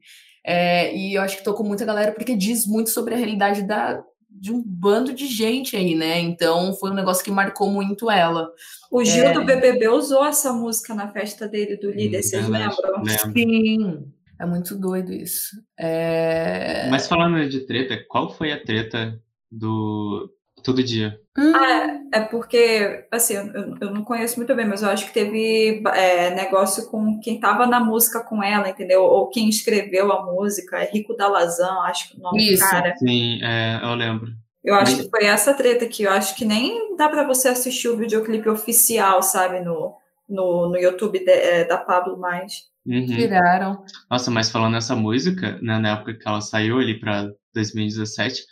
É, 0.44 0.96
e 0.96 1.14
eu 1.14 1.22
acho 1.22 1.36
que 1.38 1.44
tocou 1.44 1.66
muita 1.66 1.84
galera 1.84 2.12
porque 2.12 2.36
diz 2.36 2.66
muito 2.66 2.90
sobre 2.90 3.14
a 3.14 3.16
realidade 3.18 3.62
da, 3.66 4.02
de 4.30 4.52
um 4.52 4.62
bando 4.64 5.12
de 5.12 5.26
gente 5.26 5.76
aí, 5.76 5.94
né? 5.94 6.18
Então 6.18 6.72
foi 6.74 6.90
um 6.90 6.94
negócio 6.94 7.24
que 7.24 7.30
marcou 7.30 7.70
muito 7.70 8.10
ela. 8.10 8.50
O 8.90 9.04
Gil 9.04 9.24
É. 9.26 9.32
do 9.32 9.44
BBB 9.44 9.88
usou 9.88 10.24
essa 10.24 10.52
música 10.52 10.94
na 10.94 11.10
festa 11.12 11.46
dele 11.48 11.76
do 11.76 11.90
líder, 11.90 12.22
vocês 12.22 12.46
Verdade, 12.48 12.76
lembram? 12.82 13.02
lembro. 13.02 13.32
Sim. 13.32 14.12
É 14.38 14.46
muito 14.46 14.74
doido 14.74 15.12
isso. 15.12 15.50
É... 15.78 16.88
Mas 16.90 17.06
falando 17.06 17.46
de 17.48 17.60
treta, 17.66 18.02
qual 18.08 18.30
foi 18.30 18.52
a 18.52 18.62
treta 18.64 19.20
do 19.50 20.30
Todo 20.62 20.82
Dia? 20.82 21.18
Hum, 21.38 21.52
Ah, 21.54 22.00
é 22.12 22.20
porque, 22.20 23.06
assim, 23.10 23.34
eu, 23.34 23.76
eu 23.80 23.90
não 23.94 24.04
conheço 24.04 24.36
muito 24.36 24.54
bem, 24.54 24.66
mas 24.66 24.82
eu 24.82 24.88
acho 24.90 25.06
que 25.06 25.12
teve 25.14 25.82
é, 25.94 26.30
negócio 26.34 26.88
com 26.90 27.18
quem 27.20 27.38
tava 27.40 27.66
na 27.66 27.80
música 27.80 28.20
com 28.24 28.42
ela, 28.42 28.68
entendeu? 28.68 29.02
Ou 29.02 29.28
quem 29.28 29.48
escreveu 29.48 30.12
a 30.12 30.24
música, 30.26 30.78
é 30.78 30.90
Rico 30.90 31.16
Dalazan, 31.16 31.80
acho 31.84 32.10
que 32.10 32.18
o 32.18 32.20
nome 32.22 32.38
do 32.46 32.52
Isso. 32.52 32.68
cara. 32.68 32.94
Sim, 32.96 33.40
é, 33.42 33.80
eu 33.82 33.94
lembro. 33.94 34.28
Eu 34.62 34.74
acho 34.74 34.96
que 35.04 35.08
foi 35.08 35.24
essa 35.24 35.54
treta 35.54 35.86
que 35.86 36.02
eu 36.02 36.10
acho 36.10 36.36
que 36.36 36.44
nem 36.44 36.94
dá 36.96 37.08
pra 37.08 37.24
você 37.26 37.48
assistir 37.48 37.88
o 37.88 37.96
videoclipe 37.96 38.48
oficial, 38.48 39.22
sabe, 39.22 39.60
no, 39.60 39.94
no, 40.28 40.68
no 40.68 40.76
YouTube 40.76 41.18
de- 41.24 41.30
é, 41.30 41.64
da 41.64 41.78
Pablo 41.78 42.18
mais. 42.18 42.68
Uhum. 42.84 43.06
Tiraram. 43.06 43.84
Nossa, 44.10 44.30
mas 44.30 44.50
falando 44.50 44.72
nessa 44.72 44.94
música, 44.96 45.58
né, 45.62 45.78
na 45.78 45.92
época 45.92 46.14
que 46.14 46.26
ela 46.28 46.40
saiu 46.40 46.78
ali 46.78 46.98
pra 46.98 47.30
2017, 47.54 48.42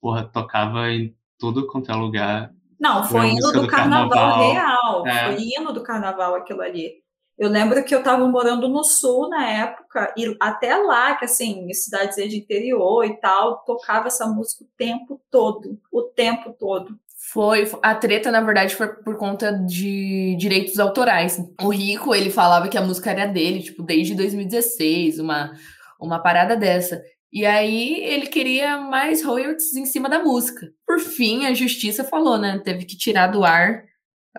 porra, 0.00 0.24
tocava 0.24 0.90
em 0.90 1.14
tudo 1.38 1.66
quanto 1.66 1.90
é 1.90 1.94
lugar. 1.94 2.52
Não, 2.78 3.02
Foi 3.04 3.30
hino 3.30 3.52
do 3.52 3.62
do 3.62 3.66
carnaval, 3.66 4.10
carnaval. 4.10 4.52
real. 4.52 5.06
É. 5.06 5.24
Foi 5.24 5.42
hino 5.42 5.72
do 5.72 5.82
carnaval 5.82 6.34
aquilo 6.36 6.62
ali. 6.62 6.92
Eu 7.36 7.48
lembro 7.48 7.84
que 7.84 7.94
eu 7.94 8.00
estava 8.00 8.26
morando 8.26 8.68
no 8.68 8.82
sul 8.82 9.28
na 9.28 9.48
época, 9.48 10.12
e 10.16 10.36
até 10.40 10.76
lá, 10.76 11.14
que 11.14 11.24
assim, 11.24 11.68
em 11.68 11.72
cidades 11.72 12.16
de 12.16 12.36
interior 12.36 13.04
e 13.04 13.16
tal, 13.20 13.58
tocava 13.58 14.08
essa 14.08 14.26
música 14.26 14.64
o 14.64 14.68
tempo 14.76 15.20
todo, 15.30 15.78
o 15.92 16.02
tempo 16.02 16.52
todo. 16.58 16.98
Foi, 17.16 17.70
a 17.80 17.94
treta, 17.94 18.30
na 18.32 18.40
verdade, 18.40 18.74
foi 18.74 18.88
por 18.88 19.16
conta 19.16 19.52
de 19.52 20.34
direitos 20.36 20.80
autorais. 20.80 21.38
O 21.62 21.68
Rico, 21.68 22.12
ele 22.14 22.30
falava 22.30 22.68
que 22.68 22.78
a 22.78 22.82
música 22.82 23.10
era 23.10 23.26
dele, 23.26 23.62
tipo, 23.62 23.82
desde 23.84 24.14
2016, 24.14 25.20
uma, 25.20 25.52
uma 26.00 26.20
parada 26.20 26.56
dessa. 26.56 27.02
E 27.32 27.44
aí 27.44 28.02
ele 28.04 28.26
queria 28.26 28.78
mais 28.78 29.22
royalties 29.22 29.74
em 29.74 29.84
cima 29.84 30.08
da 30.08 30.22
música. 30.22 30.72
Por 30.86 30.98
fim, 30.98 31.44
a 31.44 31.52
justiça 31.52 32.02
falou, 32.02 32.38
né? 32.38 32.60
Teve 32.64 32.84
que 32.84 32.96
tirar 32.96 33.28
do 33.28 33.44
ar 33.44 33.84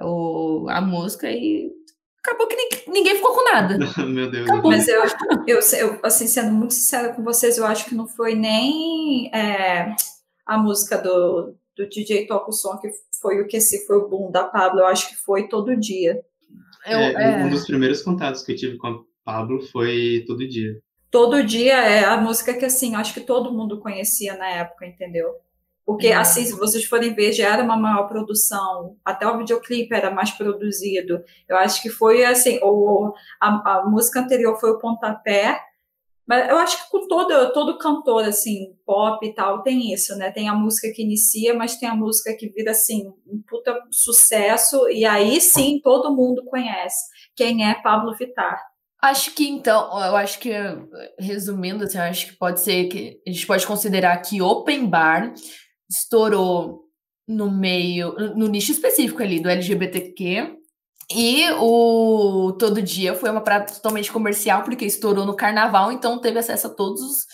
o, 0.01 0.65
a 0.69 0.81
música 0.81 1.29
e 1.29 1.69
acabou 2.23 2.47
que 2.47 2.55
ninguém, 2.55 2.83
ninguém 2.87 3.15
ficou 3.15 3.35
com 3.35 3.43
nada. 3.43 3.77
Meu 4.05 4.29
Deus. 4.29 4.49
Acabou. 4.49 4.71
Mas 4.71 4.87
eu, 4.87 5.03
eu, 5.47 5.59
eu, 5.77 5.99
assim, 6.03 6.27
sendo 6.27 6.51
muito 6.51 6.73
sincera 6.73 7.13
com 7.13 7.23
vocês, 7.23 7.57
eu 7.57 7.65
acho 7.65 7.85
que 7.85 7.95
não 7.95 8.07
foi 8.07 8.33
nem 8.35 9.29
é, 9.33 9.93
a 10.45 10.57
música 10.57 10.97
do, 10.97 11.55
do 11.77 11.87
DJ 11.87 12.25
Toca 12.25 12.49
o 12.49 12.53
Som 12.53 12.77
que 12.77 12.89
foi 13.21 13.41
o 13.41 13.47
que 13.47 13.59
se 13.61 13.85
foi 13.85 13.97
o 13.97 14.07
boom 14.07 14.31
da 14.31 14.45
Pablo, 14.45 14.79
eu 14.79 14.87
acho 14.87 15.09
que 15.09 15.15
foi 15.15 15.47
todo 15.47 15.77
dia. 15.77 16.21
Eu, 16.85 16.97
É, 16.97 17.13
é, 17.13 17.45
Um 17.45 17.49
dos 17.49 17.65
primeiros 17.65 18.01
contatos 18.01 18.41
que 18.41 18.53
eu 18.53 18.55
tive 18.55 18.77
com 18.77 18.87
a 18.87 18.99
Pablo 19.23 19.61
foi 19.67 20.23
todo 20.25 20.47
dia. 20.47 20.81
Todo 21.11 21.43
dia 21.43 21.73
é 21.75 22.03
a 22.05 22.17
música 22.17 22.53
que, 22.53 22.65
assim, 22.65 22.95
acho 22.95 23.13
que 23.13 23.21
todo 23.21 23.51
mundo 23.51 23.79
conhecia 23.79 24.37
na 24.37 24.47
época, 24.47 24.85
entendeu? 24.85 25.35
Porque, 25.85 26.09
Uhum. 26.09 26.19
assim, 26.19 26.45
se 26.45 26.53
vocês 26.55 26.85
forem 26.85 27.15
ver, 27.15 27.33
já 27.33 27.51
era 27.51 27.63
uma 27.63 27.75
maior 27.75 28.07
produção, 28.07 28.95
até 29.03 29.27
o 29.27 29.37
videoclipe 29.39 29.93
era 29.95 30.11
mais 30.11 30.29
produzido. 30.31 31.23
Eu 31.47 31.57
acho 31.57 31.81
que 31.81 31.89
foi, 31.89 32.23
assim, 32.23 32.59
o, 32.61 33.11
a, 33.41 33.79
a 33.79 33.85
música 33.89 34.19
anterior 34.19 34.59
foi 34.59 34.69
o 34.71 34.77
pontapé, 34.77 35.59
mas 36.27 36.47
eu 36.47 36.57
acho 36.59 36.85
que 36.85 36.91
com 36.91 37.07
todo, 37.07 37.53
todo 37.53 37.79
cantor, 37.79 38.23
assim, 38.25 38.75
pop 38.85 39.25
e 39.25 39.33
tal, 39.33 39.63
tem 39.63 39.91
isso, 39.91 40.15
né? 40.15 40.29
Tem 40.31 40.47
a 40.47 40.53
música 40.53 40.91
que 40.93 41.01
inicia, 41.01 41.55
mas 41.55 41.77
tem 41.77 41.89
a 41.89 41.95
música 41.95 42.35
que 42.37 42.47
vira, 42.49 42.69
assim, 42.71 43.11
um 43.25 43.41
puta 43.41 43.75
sucesso, 43.89 44.87
e 44.89 45.05
aí 45.05 45.41
sim 45.41 45.81
todo 45.83 46.15
mundo 46.15 46.45
conhece 46.45 47.09
quem 47.35 47.67
é 47.67 47.73
Pablo 47.81 48.15
Vittar. 48.15 48.68
Acho 49.01 49.33
que 49.33 49.47
então, 49.47 49.87
eu 50.03 50.15
acho 50.15 50.39
que, 50.39 50.51
resumindo, 51.17 51.85
assim, 51.85 51.97
eu 51.97 52.03
acho 52.03 52.27
que 52.27 52.37
pode 52.37 52.59
ser 52.59 52.87
que 52.87 53.21
a 53.25 53.31
gente 53.31 53.47
pode 53.47 53.65
considerar 53.65 54.17
que 54.17 54.41
Open 54.41 54.87
Bar 54.87 55.33
estourou 55.89 56.81
no 57.27 57.49
meio, 57.49 58.13
no 58.35 58.47
nicho 58.47 58.71
específico 58.71 59.23
ali 59.23 59.39
do 59.39 59.49
LGBTQ, 59.49 60.59
e 61.11 61.49
o 61.59 62.51
Todo 62.59 62.81
Dia 62.81 63.15
foi 63.15 63.29
uma 63.29 63.41
parada 63.41 63.71
totalmente 63.71 64.11
comercial, 64.11 64.63
porque 64.63 64.85
estourou 64.85 65.25
no 65.25 65.35
carnaval, 65.35 65.91
então 65.91 66.19
teve 66.19 66.37
acesso 66.37 66.67
a 66.67 66.69
todos 66.69 67.01
os, 67.01 67.25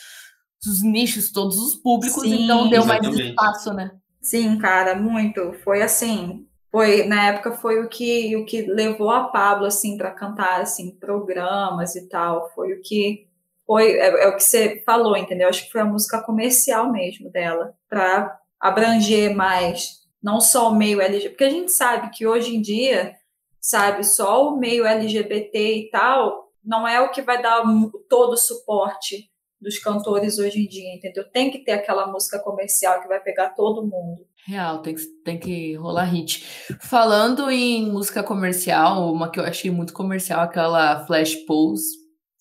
os 0.66 0.82
nichos, 0.82 1.32
todos 1.32 1.58
os 1.58 1.76
públicos, 1.76 2.22
Sim, 2.22 2.44
então 2.44 2.70
deu 2.70 2.86
mais 2.86 3.02
exatamente. 3.02 3.30
espaço, 3.30 3.74
né? 3.74 3.92
Sim, 4.22 4.58
cara, 4.58 4.96
muito. 4.96 5.54
Foi 5.64 5.82
assim, 5.82 6.46
foi 6.75 7.05
na 7.05 7.27
época 7.27 7.53
foi 7.53 7.82
o 7.82 7.88
que 7.88 8.36
o 8.36 8.44
que 8.44 8.63
levou 8.63 9.10
a 9.10 9.29
Pablo 9.29 9.65
assim 9.65 9.96
para 9.98 10.12
cantar 10.12 10.60
assim 10.60 10.91
programas 10.91 11.96
e 11.96 12.10
tal. 12.10 12.51
Foi 12.53 12.74
o 12.74 12.82
que 12.82 13.29
foi 13.65 13.94
é, 13.94 14.25
é 14.25 14.27
o 14.27 14.36
que 14.36 14.44
você 14.44 14.84
falou, 14.86 15.15
entendeu? 15.15 15.48
Acho 15.48 15.63
que 15.63 15.72
foi 15.72 15.79
a 15.79 15.86
música 15.86 16.22
comercial 16.22 16.91
mesmo 16.91 17.29
dela 17.29 17.74
para 17.89 18.38
abranger 18.60 19.34
mais 19.34 20.01
não 20.22 20.41
só 20.41 20.70
o 20.70 20.75
meio 20.75 21.00
LGBT, 21.00 21.29
porque 21.29 21.44
a 21.46 21.50
gente 21.50 21.72
sabe 21.72 22.10
que 22.10 22.27
hoje 22.27 22.53
em 22.53 22.62
dia, 22.62 23.15
sabe, 23.62 24.03
só 24.03 24.50
o 24.50 24.58
meio 24.58 24.86
LGBT 24.86 25.77
e 25.77 25.89
tal 25.89 26.51
não 26.62 26.86
é 26.86 27.00
o 27.00 27.10
que 27.10 27.22
vai 27.22 27.41
dar 27.41 27.63
todo 28.10 28.34
o 28.34 28.38
suporte 28.38 29.32
dos 29.62 29.79
cantores 29.79 30.39
hoje 30.39 30.60
em 30.60 30.67
dia, 30.67 30.94
entendeu? 30.94 31.24
Tem 31.32 31.50
que 31.50 31.60
ter 31.60 31.72
aquela 31.72 32.05
música 32.08 32.38
comercial 32.38 33.01
que 33.01 33.08
vai 33.08 33.22
pegar 33.22 33.51
todo 33.51 33.88
mundo. 33.88 34.27
Real, 34.48 34.80
tem 34.80 34.94
que, 34.96 35.02
tem 35.24 35.40
que 35.40 35.75
rolar 35.75 36.04
hit. 36.06 36.46
Falando 36.82 37.50
em 37.50 37.90
música 37.92 38.22
comercial, 38.22 39.12
uma 39.12 39.30
que 39.32 39.40
eu 39.40 39.44
achei 39.44 39.72
muito 39.72 39.92
comercial, 39.92 40.42
aquela 40.42 41.06
Flash 41.08 41.34
Pose. 41.48 41.86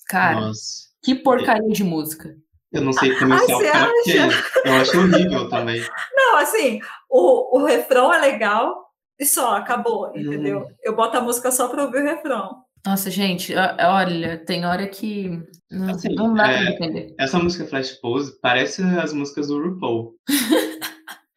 Cara, 0.09 0.41
Nossa. 0.43 0.85
que 1.03 1.15
porcaria 1.15 1.69
de 1.71 1.83
música. 1.83 2.35
Eu 2.71 2.83
não 2.83 2.93
sei 2.93 3.17
comercial 3.17 3.59
você 3.59 3.71
pra 3.71 3.93
quê. 4.05 4.19
Eu 4.67 4.73
acho 4.75 4.99
horrível 4.99 5.49
também. 5.49 5.83
Não, 6.15 6.37
assim, 6.37 6.79
o, 7.09 7.59
o 7.59 7.65
refrão 7.65 8.13
é 8.13 8.19
legal 8.21 8.75
e 9.19 9.25
só, 9.25 9.57
acabou, 9.57 10.11
entendeu? 10.15 10.59
Uhum. 10.59 10.67
Eu 10.83 10.95
boto 10.97 11.17
a 11.17 11.21
música 11.23 11.51
só 11.51 11.69
pra 11.69 11.85
ouvir 11.85 12.03
o 12.03 12.05
refrão. 12.05 12.65
Nossa, 12.85 13.11
gente, 13.11 13.55
olha, 13.57 14.37
tem 14.45 14.67
hora 14.67 14.87
que 14.89 15.41
não, 15.71 15.91
Assim, 15.95 16.15
não 16.15 16.35
dá 16.35 16.43
pra 16.45 16.53
é- 16.65 16.71
entender. 16.75 17.15
Essa 17.19 17.39
música 17.39 17.65
Flash 17.65 17.93
Pose 17.93 18.39
parece 18.43 18.83
as 18.83 19.15
músicas 19.15 19.47
do 19.47 19.59
RuPaul. 19.59 20.13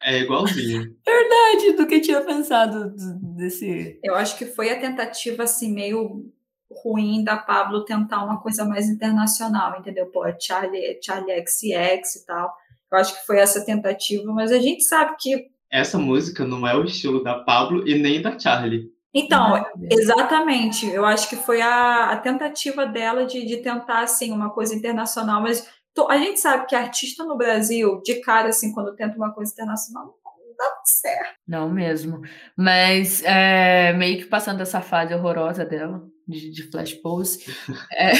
É 0.02 0.20
igualzinho. 0.20 0.94
Verdade, 1.04 1.72
do 1.76 1.86
que 1.86 1.96
eu 1.96 2.02
tinha 2.02 2.20
pensado 2.20 2.94
desse. 3.36 3.98
Eu 4.02 4.14
acho 4.14 4.36
que 4.38 4.46
foi 4.46 4.70
a 4.70 4.80
tentativa, 4.80 5.42
assim, 5.42 5.72
meio 5.72 6.24
ruim 6.70 7.24
da 7.24 7.36
Pablo 7.36 7.84
tentar 7.84 8.24
uma 8.24 8.40
coisa 8.40 8.64
mais 8.64 8.88
internacional, 8.88 9.78
entendeu? 9.78 10.06
Pô, 10.06 10.26
é 10.26 10.36
Charlie, 10.38 10.84
é 10.84 10.98
Charlie 11.02 11.44
XX 11.46 12.22
e 12.22 12.26
tal. 12.26 12.54
Eu 12.90 12.98
acho 12.98 13.18
que 13.18 13.26
foi 13.26 13.38
essa 13.38 13.64
tentativa, 13.64 14.32
mas 14.32 14.52
a 14.52 14.58
gente 14.58 14.82
sabe 14.84 15.16
que. 15.18 15.46
Essa 15.70 15.98
música 15.98 16.46
não 16.46 16.66
é 16.66 16.74
o 16.74 16.84
estilo 16.84 17.22
da 17.22 17.34
Pablo 17.40 17.86
e 17.86 17.98
nem 17.98 18.22
da 18.22 18.38
Charlie. 18.38 18.90
Então. 19.12 19.64
Exatamente, 19.90 20.86
eu 20.86 21.04
acho 21.04 21.28
que 21.28 21.36
foi 21.36 21.60
a, 21.60 22.10
a 22.10 22.16
tentativa 22.16 22.86
dela 22.86 23.26
de, 23.26 23.44
de 23.44 23.58
tentar, 23.58 24.02
assim, 24.02 24.30
uma 24.30 24.50
coisa 24.50 24.74
internacional, 24.74 25.42
mas 25.42 25.68
a 26.06 26.18
gente 26.18 26.38
sabe 26.38 26.66
que 26.66 26.74
artista 26.74 27.24
no 27.24 27.36
Brasil, 27.36 28.00
de 28.04 28.20
cara, 28.20 28.48
assim, 28.48 28.72
quando 28.72 28.94
tenta 28.94 29.16
uma 29.16 29.32
coisa 29.32 29.52
internacional, 29.52 30.04
não 30.04 30.56
dá 30.56 30.80
certo. 30.84 31.34
Não 31.46 31.70
mesmo. 31.70 32.20
Mas 32.56 33.22
é, 33.24 33.92
meio 33.94 34.18
que 34.18 34.26
passando 34.26 34.60
essa 34.60 34.80
fase 34.80 35.14
horrorosa 35.14 35.64
dela, 35.64 36.02
de, 36.26 36.50
de 36.50 36.62
Flash 36.70 36.94
Pose, 36.94 37.44
é, 37.92 38.12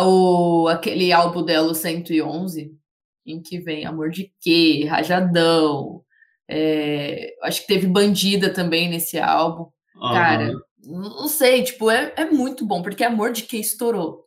o, 0.02 0.66
aquele 0.68 1.12
álbum 1.12 1.44
dela, 1.44 1.70
o 1.70 1.74
111, 1.74 2.74
em 3.24 3.42
que 3.42 3.58
vem 3.60 3.86
Amor 3.86 4.10
de 4.10 4.32
Quê, 4.40 4.86
Rajadão, 4.88 6.02
é, 6.48 7.34
acho 7.42 7.62
que 7.62 7.66
teve 7.66 7.86
Bandida 7.86 8.52
também 8.52 8.88
nesse 8.88 9.18
álbum. 9.18 9.68
Cara, 9.98 10.48
Aham. 10.48 10.60
não 10.84 11.28
sei, 11.28 11.62
tipo, 11.64 11.90
é, 11.90 12.12
é 12.16 12.24
muito 12.26 12.66
bom, 12.66 12.82
porque 12.82 13.02
Amor 13.02 13.32
de 13.32 13.42
Quê 13.42 13.58
estourou, 13.58 14.26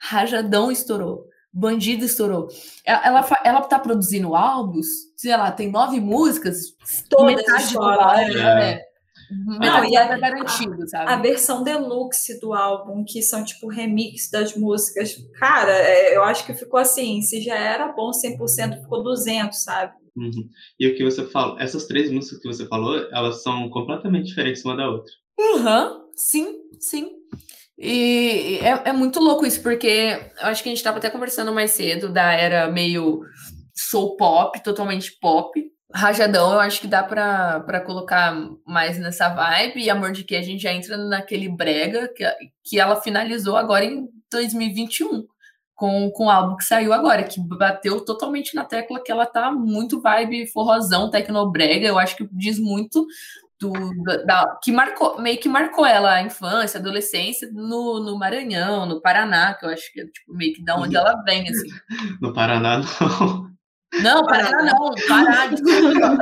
Rajadão 0.00 0.70
estourou, 0.70 1.24
Bandido 1.58 2.04
estourou. 2.04 2.48
Ela, 2.84 3.06
ela, 3.06 3.28
ela 3.44 3.60
tá 3.62 3.78
produzindo 3.78 4.34
álbuns, 4.34 4.86
sei 5.16 5.34
lá, 5.34 5.50
tem 5.50 5.70
nove 5.70 5.98
músicas, 6.00 6.76
Todas 7.08 7.34
metade 7.36 7.72
do 7.72 7.80
álbum 7.82 8.20
é. 8.20 8.72
é, 8.72 8.82
Não, 9.30 9.58
metade 9.58 9.92
e 9.92 9.96
a- 9.96 10.04
é 10.04 10.18
garantido, 10.18 10.88
sabe? 10.88 11.10
A 11.10 11.16
versão 11.16 11.62
deluxe 11.62 12.38
do 12.40 12.52
álbum, 12.52 13.02
que 13.04 13.22
são, 13.22 13.42
tipo, 13.42 13.68
remix 13.68 14.30
das 14.30 14.54
músicas, 14.54 15.16
cara, 15.38 15.72
é, 15.72 16.14
eu 16.14 16.22
acho 16.22 16.44
que 16.44 16.52
ficou 16.52 16.78
assim, 16.78 17.22
se 17.22 17.40
já 17.40 17.56
era 17.56 17.88
bom 17.92 18.12
100%, 18.12 18.82
ficou 18.82 19.02
200, 19.02 19.62
sabe? 19.62 19.94
Uhum. 20.14 20.48
E 20.78 20.88
o 20.88 20.94
que 20.94 21.04
você 21.04 21.26
falou, 21.26 21.58
essas 21.58 21.86
três 21.86 22.10
músicas 22.10 22.38
que 22.40 22.48
você 22.48 22.66
falou, 22.66 22.96
elas 23.12 23.42
são 23.42 23.68
completamente 23.70 24.26
diferentes 24.26 24.62
uma 24.64 24.76
da 24.76 24.88
outra. 24.90 25.10
Aham, 25.54 26.04
sim, 26.14 26.54
sim. 26.78 27.10
E 27.78 28.58
é, 28.62 28.88
é 28.88 28.92
muito 28.92 29.20
louco 29.20 29.44
isso, 29.44 29.62
porque 29.62 30.18
eu 30.40 30.46
acho 30.46 30.62
que 30.62 30.68
a 30.68 30.70
gente 30.70 30.78
estava 30.78 30.98
até 30.98 31.10
conversando 31.10 31.52
mais 31.52 31.72
cedo 31.72 32.08
da 32.08 32.32
era 32.32 32.70
meio 32.70 33.22
soul 33.74 34.16
pop, 34.16 34.62
totalmente 34.62 35.12
pop. 35.20 35.62
Rajadão, 35.94 36.52
eu 36.52 36.60
acho 36.60 36.80
que 36.80 36.86
dá 36.86 37.02
pra 37.02 37.80
colocar 37.84 38.34
mais 38.66 38.98
nessa 38.98 39.28
vibe. 39.28 39.82
E 39.82 39.90
Amor 39.90 40.12
de 40.12 40.24
Que 40.24 40.36
a 40.36 40.42
gente 40.42 40.62
já 40.62 40.72
entra 40.72 40.96
naquele 40.96 41.48
brega 41.48 42.08
que, 42.08 42.24
que 42.64 42.80
ela 42.80 43.00
finalizou 43.00 43.56
agora 43.56 43.84
em 43.84 44.08
2021, 44.30 45.26
com, 45.74 46.10
com 46.10 46.26
o 46.26 46.30
álbum 46.30 46.56
que 46.56 46.64
saiu 46.64 46.92
agora, 46.92 47.22
que 47.22 47.40
bateu 47.40 48.00
totalmente 48.04 48.54
na 48.54 48.64
tecla 48.64 49.02
que 49.02 49.12
ela 49.12 49.26
tá 49.26 49.52
muito 49.52 50.00
vibe 50.00 50.46
forrozão, 50.48 51.10
tecnobrega. 51.10 51.86
Eu 51.86 51.98
acho 51.98 52.16
que 52.16 52.28
diz 52.32 52.58
muito 52.58 53.06
do, 53.60 53.72
da, 54.26 54.58
que 54.62 54.70
marcou, 54.70 55.20
meio 55.20 55.38
que 55.38 55.48
marcou 55.48 55.86
ela 55.86 56.14
a 56.14 56.22
infância, 56.22 56.78
a 56.78 56.80
adolescência 56.80 57.48
no, 57.52 58.00
no 58.00 58.18
Maranhão, 58.18 58.86
no 58.86 59.00
Paraná, 59.00 59.54
que 59.54 59.64
eu 59.64 59.70
acho 59.70 59.92
que 59.92 60.00
é 60.00 60.04
tipo, 60.04 60.34
meio 60.34 60.54
que 60.54 60.64
da 60.64 60.76
onde 60.76 60.96
ela 60.96 61.22
vem, 61.24 61.48
assim. 61.48 61.68
No 62.20 62.32
Paraná, 62.32 62.78
não. 62.78 63.56
Não, 64.02 64.26
Paraná 64.26 64.62
não, 64.62 64.94
Pará, 65.08 65.46
desculpa. 65.48 66.18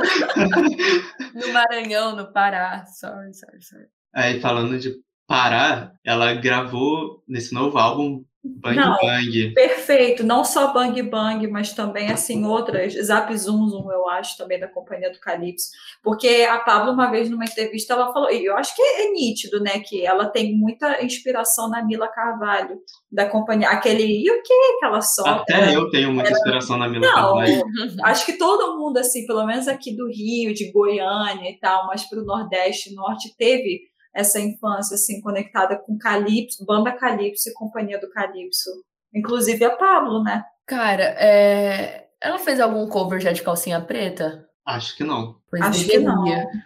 No 1.33 1.53
Maranhão, 1.53 2.15
no 2.15 2.31
Pará. 2.31 2.85
Sorry, 2.85 3.33
sorry, 3.33 3.61
sorry. 3.61 3.87
Aí, 4.13 4.39
falando 4.39 4.79
de 4.79 4.93
Pará, 5.27 5.91
ela 6.03 6.33
gravou 6.35 7.21
nesse 7.27 7.53
novo 7.53 7.77
álbum 7.77 8.23
Bang 8.45 8.75
Não. 8.75 8.97
Bang. 9.01 9.53
Perfeito, 9.53 10.23
não 10.23 10.43
só 10.43 10.71
Bang 10.71 11.01
Bang, 11.01 11.47
mas 11.47 11.73
também 11.73 12.11
assim 12.11 12.45
outras, 12.45 12.93
Zap 12.93 13.35
Zoom 13.35 13.67
Zoom, 13.67 13.91
eu 13.91 14.07
acho, 14.09 14.37
também 14.37 14.59
da 14.59 14.67
Companhia 14.67 15.11
do 15.11 15.19
Calypso, 15.19 15.69
porque 16.03 16.47
a 16.49 16.59
Pablo 16.59 16.91
uma 16.91 17.09
vez 17.09 17.29
numa 17.29 17.45
entrevista 17.45 17.93
ela 17.93 18.13
falou, 18.13 18.31
e 18.31 18.45
eu 18.45 18.55
acho 18.55 18.75
que 18.75 18.81
é 18.81 19.11
nítido, 19.11 19.59
né, 19.59 19.79
que 19.79 20.05
ela 20.05 20.27
tem 20.27 20.55
muita 20.55 21.03
inspiração 21.03 21.69
na 21.69 21.83
Mila 21.83 22.07
Carvalho, 22.07 22.77
da 23.11 23.27
companhia, 23.27 23.69
aquele, 23.69 24.03
e 24.03 24.29
o 24.29 24.41
que 24.43 24.79
que 24.79 24.85
ela 24.85 25.01
solta? 25.01 25.41
Até 25.41 25.75
eu 25.75 25.89
tenho 25.89 26.13
muita 26.13 26.31
inspiração 26.31 26.77
na 26.77 26.87
Mila 26.87 27.07
Não, 27.07 27.13
Carvalho. 27.13 27.63
acho 28.03 28.25
que 28.25 28.33
todo 28.33 28.77
mundo, 28.77 28.97
assim, 28.97 29.25
pelo 29.25 29.45
menos 29.45 29.67
aqui 29.67 29.95
do 29.95 30.07
Rio, 30.07 30.53
de 30.53 30.71
Goiânia 30.71 31.49
e 31.49 31.59
tal, 31.59 31.87
mas 31.87 32.03
para 32.07 32.19
o 32.19 32.25
Nordeste 32.25 32.91
e 32.91 32.95
Norte, 32.95 33.35
teve 33.37 33.94
essa 34.15 34.39
infância, 34.39 34.95
assim, 34.95 35.19
conectada 35.21 35.77
com 35.77 35.97
Calypso, 35.97 36.65
Banda 36.65 36.91
Calypso 36.93 37.49
e 37.49 37.53
Companhia 37.53 37.99
do 37.99 38.09
Calypso. 38.09 38.69
Inclusive 39.13 39.63
a 39.65 39.75
Pablo, 39.75 40.23
né? 40.23 40.43
Cara, 40.65 41.03
é, 41.19 42.07
ela 42.21 42.39
fez 42.39 42.59
algum 42.59 42.87
cover 42.87 43.19
já 43.19 43.31
de 43.31 43.43
calcinha 43.43 43.79
preta? 43.81 44.45
Acho 44.65 44.95
que 44.97 45.03
não. 45.03 45.35
Pois 45.49 45.61
Acho 45.61 45.85
que 45.85 45.99
não. 45.99 46.23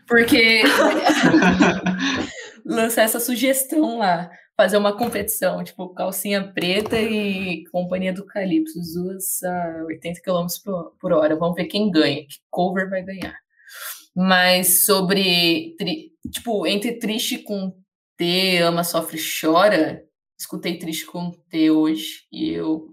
Porque 0.07 0.61
lançar 2.65 3.03
essa 3.03 3.19
sugestão 3.19 3.97
lá, 3.97 4.29
fazer 4.55 4.77
uma 4.77 4.95
competição, 4.95 5.63
tipo, 5.63 5.93
calcinha 5.93 6.51
preta 6.53 6.97
e 6.99 7.63
companhia 7.71 8.13
do 8.13 8.25
Calypso, 8.25 8.79
as 8.79 8.93
duas 8.93 9.43
a 9.43 9.83
80 9.87 10.21
km 10.21 10.45
por, 10.63 10.93
por 10.99 11.13
hora. 11.13 11.35
Vamos 11.35 11.55
ver 11.55 11.65
quem 11.65 11.89
ganha, 11.91 12.21
que 12.21 12.35
cover 12.49 12.89
vai 12.89 13.03
ganhar. 13.03 13.35
Mas 14.15 14.85
sobre, 14.85 15.75
tri- 15.77 16.08
tipo, 16.31 16.65
entre 16.67 16.99
triste 16.99 17.39
com 17.39 17.73
T, 18.17 18.57
ama, 18.59 18.83
sofre, 18.83 19.17
chora, 19.41 20.03
escutei 20.37 20.77
triste 20.77 21.05
com 21.05 21.31
T 21.49 21.71
hoje 21.71 22.25
e 22.31 22.51
eu 22.51 22.87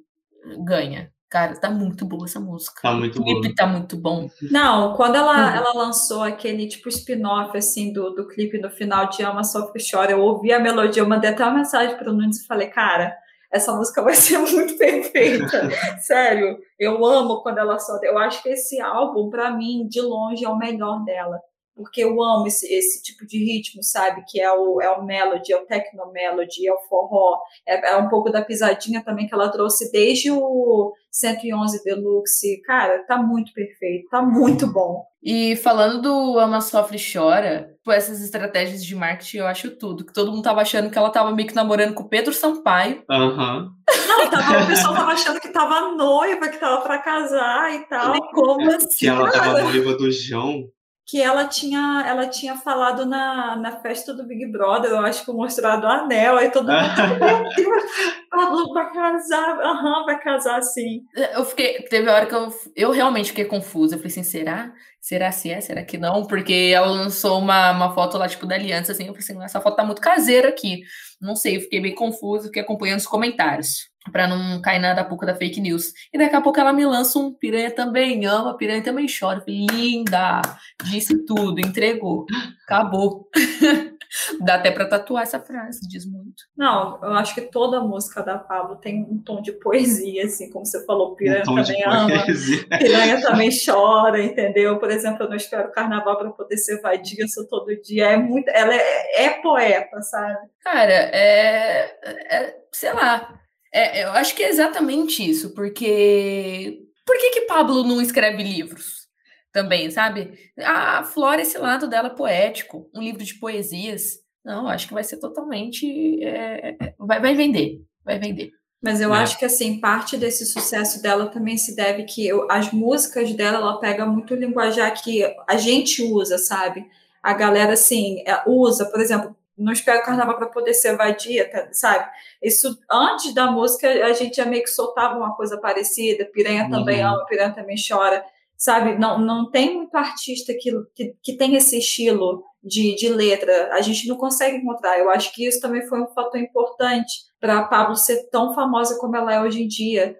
ganha. 0.64 1.10
Cara, 1.28 1.58
tá 1.58 1.68
muito 1.68 2.06
boa 2.06 2.24
essa 2.24 2.38
música. 2.38 2.80
Tá 2.80 2.92
muito 2.92 3.20
o 3.20 3.24
clipe 3.24 3.52
tá 3.54 3.66
muito 3.66 3.96
bom. 3.96 4.28
Não, 4.50 4.94
quando 4.94 5.16
ela, 5.16 5.32
Uhum. 5.50 5.56
ela 5.56 5.72
lançou 5.74 6.22
aquele 6.22 6.68
tipo 6.68 6.88
spin-off 6.88 7.56
assim 7.58 7.92
do, 7.92 8.10
do 8.14 8.28
clipe 8.28 8.58
no 8.58 8.70
final 8.70 9.08
de 9.08 9.24
Ama 9.24 9.42
Sofre 9.42 9.82
e 9.82 9.90
Chora, 9.90 10.12
eu 10.12 10.20
ouvi 10.20 10.52
a 10.52 10.60
melodia, 10.60 11.02
eu 11.02 11.08
mandei 11.08 11.30
até 11.30 11.42
uma 11.44 11.54
mensagem 11.58 11.96
pro 11.96 12.12
Nunes 12.12 12.40
e 12.42 12.46
falei, 12.46 12.68
cara, 12.68 13.12
essa 13.52 13.74
música 13.74 14.02
vai 14.02 14.14
ser 14.14 14.38
muito 14.38 14.78
perfeita. 14.78 15.68
Sério, 16.00 16.58
eu 16.78 17.04
amo 17.04 17.42
quando 17.42 17.58
ela 17.58 17.76
solta. 17.78 18.06
Eu 18.06 18.16
acho 18.18 18.40
que 18.42 18.50
esse 18.50 18.80
álbum, 18.80 19.28
pra 19.28 19.50
mim, 19.50 19.88
de 19.88 20.00
longe, 20.00 20.44
é 20.44 20.48
o 20.48 20.56
melhor 20.56 21.04
dela. 21.04 21.40
Porque 21.76 22.02
eu 22.02 22.22
amo 22.22 22.46
esse, 22.46 22.66
esse 22.72 23.02
tipo 23.02 23.26
de 23.26 23.38
ritmo, 23.38 23.82
sabe? 23.82 24.24
Que 24.26 24.40
é 24.40 24.50
o, 24.50 24.80
é 24.80 24.90
o 24.90 25.04
melody, 25.04 25.52
é 25.52 25.56
o 25.56 25.66
techno 25.66 26.10
melody, 26.10 26.66
é 26.66 26.72
o 26.72 26.80
forró. 26.88 27.38
É, 27.66 27.92
é 27.92 27.96
um 27.96 28.08
pouco 28.08 28.30
da 28.30 28.42
pisadinha 28.42 29.04
também 29.04 29.26
que 29.26 29.34
ela 29.34 29.50
trouxe 29.50 29.92
desde 29.92 30.30
o 30.30 30.94
111 31.10 31.84
Deluxe. 31.84 32.62
Cara, 32.62 33.04
tá 33.06 33.18
muito 33.18 33.52
perfeito, 33.52 34.08
tá 34.08 34.22
muito 34.22 34.66
bom. 34.66 35.04
E 35.22 35.56
falando 35.56 36.00
do 36.00 36.38
Ama 36.38 36.60
Sofre 36.60 36.96
e 36.96 37.12
Chora, 37.12 37.74
tipo, 37.76 37.92
essas 37.92 38.22
estratégias 38.22 38.84
de 38.84 38.94
marketing 38.94 39.38
eu 39.38 39.46
acho 39.46 39.70
tudo. 39.76 40.06
Que 40.06 40.12
todo 40.12 40.30
mundo 40.30 40.42
tava 40.42 40.62
achando 40.62 40.88
que 40.90 40.96
ela 40.96 41.10
tava 41.10 41.32
meio 41.32 41.48
que 41.48 41.54
namorando 41.54 41.94
com 41.94 42.04
o 42.04 42.08
Pedro 42.08 42.32
Sampaio. 42.32 43.02
Aham. 43.10 43.70
Não, 44.08 44.30
tava, 44.30 44.64
o 44.64 44.66
pessoal 44.66 44.94
tava 44.94 45.12
achando 45.12 45.40
que 45.40 45.48
tava 45.48 45.94
noiva, 45.94 46.48
que 46.48 46.58
tava 46.58 46.80
pra 46.82 46.98
casar 46.98 47.74
e 47.74 47.80
tal. 47.88 48.06
Falei, 48.06 48.20
como 48.32 48.70
assim? 48.70 48.86
Que 48.98 49.08
ela 49.08 49.30
tava 49.30 49.44
Cara. 49.44 49.62
noiva 49.64 49.94
do 49.94 50.10
João. 50.10 50.64
Que 51.06 51.22
ela 51.22 51.46
tinha, 51.46 52.04
ela 52.04 52.26
tinha 52.26 52.56
falado 52.56 53.06
na, 53.06 53.54
na 53.54 53.80
festa 53.80 54.12
do 54.12 54.26
Big 54.26 54.44
Brother, 54.50 54.90
eu 54.90 54.98
acho 54.98 55.24
que 55.24 55.30
mostrado 55.30 55.86
o 55.86 55.88
anel, 55.88 56.36
aí 56.36 56.50
todo 56.50 56.66
mundo, 56.66 56.74
meu 57.24 57.54
Deus, 57.54 57.84
Pablo 58.28 58.74
vai 58.74 58.92
casar, 58.92 59.60
aham, 59.60 60.04
vai 60.04 60.20
casar 60.20 60.60
sim. 60.62 61.04
Eu 61.32 61.44
fiquei. 61.44 61.82
Teve 61.82 62.10
a 62.10 62.14
hora 62.14 62.26
que 62.26 62.34
eu, 62.34 62.52
eu 62.74 62.90
realmente 62.90 63.28
fiquei 63.28 63.44
confusa. 63.44 63.94
Eu 63.94 63.98
falei 63.98 64.10
assim: 64.10 64.22
será? 64.22 64.72
Será 65.00 65.32
se 65.32 65.50
é? 65.50 65.60
Será 65.60 65.84
que 65.84 65.96
não? 65.96 66.26
Porque 66.26 66.72
ela 66.74 66.88
lançou 66.88 67.38
uma, 67.38 67.70
uma 67.70 67.94
foto 67.94 68.18
lá, 68.18 68.28
tipo, 68.28 68.46
da 68.46 68.56
aliança, 68.56 68.92
assim. 68.92 69.04
Eu 69.06 69.14
falei 69.14 69.22
assim: 69.22 69.42
essa 69.42 69.60
foto 69.60 69.76
tá 69.76 69.84
muito 69.84 70.00
caseira 70.02 70.48
aqui. 70.48 70.82
Não 71.20 71.34
sei, 71.34 71.56
eu 71.56 71.60
fiquei 71.62 71.80
bem 71.80 71.94
confusa, 71.94 72.48
fiquei 72.48 72.62
acompanhando 72.62 72.98
os 72.98 73.06
comentários. 73.06 73.88
Pra 74.12 74.26
não 74.26 74.60
cair 74.60 74.78
nada 74.78 75.00
a 75.00 75.04
pouco 75.04 75.26
da 75.26 75.34
fake 75.34 75.60
news. 75.60 75.92
E 76.12 76.18
daqui 76.18 76.34
a 76.36 76.40
pouco 76.40 76.58
ela 76.60 76.72
me 76.72 76.84
lança 76.84 77.18
um 77.18 77.32
piranha 77.32 77.70
também 77.70 78.24
ama, 78.26 78.56
piranha 78.56 78.82
também 78.82 79.06
chora. 79.06 79.42
Linda! 79.46 80.42
Disse 80.84 81.24
tudo, 81.24 81.60
entregou. 81.60 82.26
Acabou. 82.64 83.28
Dá 84.40 84.54
até 84.54 84.70
pra 84.70 84.86
tatuar 84.86 85.24
essa 85.24 85.40
frase, 85.40 85.80
diz 85.88 86.06
muito. 86.06 86.44
Não, 86.56 86.98
eu 87.02 87.12
acho 87.14 87.34
que 87.34 87.40
toda 87.40 87.80
música 87.80 88.22
da 88.22 88.38
Pablo 88.38 88.76
tem 88.76 89.02
um 89.02 89.18
tom 89.18 89.42
de 89.42 89.52
poesia, 89.52 90.24
assim, 90.24 90.50
como 90.50 90.64
você 90.64 90.84
falou, 90.84 91.14
Piranha 91.16 91.42
Um 91.48 91.56
também 91.56 91.84
ama. 91.84 92.08
Piranha 92.78 93.20
também 93.20 93.50
chora, 93.64 94.22
entendeu? 94.22 94.78
Por 94.78 94.90
exemplo, 94.90 95.24
eu 95.24 95.28
não 95.28 95.36
espero 95.36 95.68
o 95.68 95.72
carnaval 95.72 96.16
para 96.16 96.30
poder 96.30 96.56
ser 96.56 96.80
vadia, 96.80 97.26
sou 97.28 97.46
todo 97.46 97.66
dia. 97.82 98.06
É 98.12 98.16
muito, 98.16 98.48
ela 98.48 98.74
é, 98.74 99.24
é 99.24 99.30
poeta, 99.42 100.00
sabe? 100.02 100.38
Cara, 100.62 100.92
é, 100.92 101.98
é- 102.04 102.56
sei 102.72 102.92
lá. 102.92 103.40
É, 103.78 104.04
eu 104.04 104.10
acho 104.12 104.34
que 104.34 104.42
é 104.42 104.48
exatamente 104.48 105.28
isso, 105.28 105.52
porque 105.54 106.80
por 107.04 107.16
que 107.18 107.30
que 107.30 107.40
Pablo 107.42 107.84
não 107.84 108.00
escreve 108.00 108.42
livros 108.42 109.06
também, 109.52 109.90
sabe? 109.90 110.32
Ah, 110.60 111.00
aflora 111.00 111.42
esse 111.42 111.58
lado 111.58 111.86
dela 111.86 112.08
poético, 112.10 112.88
um 112.94 113.02
livro 113.02 113.22
de 113.22 113.34
poesias. 113.34 114.18
Não, 114.44 114.66
acho 114.68 114.88
que 114.88 114.94
vai 114.94 115.04
ser 115.04 115.18
totalmente, 115.18 116.22
é, 116.24 116.76
é, 116.80 116.94
vai, 116.98 117.20
vai 117.20 117.34
vender, 117.34 117.82
vai 118.04 118.18
vender. 118.18 118.50
Mas 118.82 119.00
eu 119.00 119.12
É. 119.14 119.18
acho 119.18 119.38
que 119.38 119.44
assim, 119.44 119.78
parte 119.80 120.16
desse 120.16 120.46
sucesso 120.46 121.02
dela 121.02 121.26
também 121.26 121.58
se 121.58 121.74
deve 121.76 122.04
que 122.04 122.26
eu- 122.26 122.46
as 122.50 122.70
músicas 122.72 123.32
dela, 123.34 123.58
ela 123.58 123.78
pega 123.80 124.06
muito 124.06 124.32
o 124.32 124.36
linguajar 124.36 124.92
que 125.02 125.22
a 125.48 125.56
gente 125.58 126.02
usa, 126.02 126.38
sabe? 126.38 126.86
A 127.22 127.34
galera 127.34 127.72
assim, 127.74 128.22
é, 128.26 128.42
usa, 128.46 128.86
por 128.86 129.00
exemplo, 129.00 129.35
não 129.56 129.72
espero 129.72 130.00
o 130.00 130.04
carnaval 130.04 130.36
para 130.36 130.48
poder 130.48 130.74
ser 130.74 130.96
vadia, 130.96 131.50
tá- 131.50 131.68
sabe? 131.72 132.08
Isso 132.42 132.78
antes 132.90 133.32
da 133.34 133.50
música 133.50 133.88
a 134.06 134.12
gente 134.12 134.36
já 134.36 134.44
meio 134.44 134.62
que 134.62 134.70
soltava 134.70 135.16
uma 135.16 135.34
coisa 135.36 135.58
parecida, 135.58 136.24
Piranha 136.32 136.68
também 136.70 137.02
Uhum. 137.04 137.12
ama, 137.14 137.26
Piranha 137.26 137.52
também 137.54 137.76
chora, 137.76 138.24
sabe? 138.56 138.98
Não, 138.98 139.18
não 139.18 139.50
tem 139.50 139.74
muito 139.74 139.94
artista 139.96 140.52
que, 140.58 140.70
que, 140.94 141.14
que 141.22 141.36
tem 141.36 141.54
esse 141.56 141.78
estilo 141.78 142.42
de, 142.62 142.94
de 142.96 143.08
letra, 143.08 143.70
a 143.74 143.80
gente 143.80 144.08
não 144.08 144.16
consegue 144.16 144.56
encontrar. 144.56 144.98
Eu 144.98 145.08
acho 145.10 145.32
que 145.32 145.46
isso 145.46 145.60
também 145.60 145.86
foi 145.86 146.00
um 146.00 146.08
fator 146.08 146.40
importante 146.40 147.12
para 147.40 147.58
a 147.60 147.64
Pablo 147.64 147.94
ser 147.96 148.28
tão 148.30 148.54
famosa 148.54 148.98
como 148.98 149.16
ela 149.16 149.32
é 149.34 149.40
hoje 149.40 149.62
em 149.62 149.68
dia. 149.68 150.16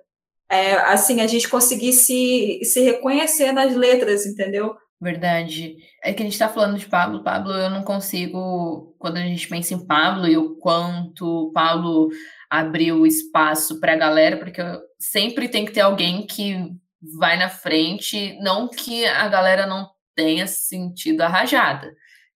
É, 0.48 0.74
assim, 0.74 1.20
a 1.20 1.26
gente 1.26 1.48
conseguir 1.48 1.92
se, 1.92 2.60
se 2.62 2.80
reconhecer 2.80 3.50
nas 3.52 3.74
letras, 3.74 4.24
entendeu? 4.26 4.76
Verdade. 5.00 5.76
É 6.02 6.12
que 6.12 6.22
a 6.22 6.24
gente 6.24 6.38
tá 6.38 6.48
falando 6.48 6.78
de 6.78 6.86
Pablo. 6.86 7.22
Pablo, 7.22 7.52
eu 7.52 7.68
não 7.68 7.82
consigo. 7.82 8.94
Quando 8.98 9.18
a 9.18 9.20
gente 9.20 9.46
pensa 9.48 9.74
em 9.74 9.86
Pablo 9.86 10.26
e 10.26 10.36
o 10.36 10.56
quanto 10.56 11.50
Pablo 11.52 12.08
abriu 12.48 13.06
espaço 13.06 13.78
pra 13.78 13.96
galera, 13.96 14.36
porque 14.36 14.62
sempre 14.98 15.48
tem 15.48 15.64
que 15.64 15.72
ter 15.72 15.80
alguém 15.80 16.26
que 16.26 16.70
vai 17.18 17.36
na 17.36 17.48
frente. 17.48 18.38
Não 18.40 18.68
que 18.68 19.04
a 19.04 19.28
galera 19.28 19.66
não 19.66 19.88
tenha 20.14 20.46
sentido 20.46 21.20
a 21.20 21.28
rajada, 21.28 21.94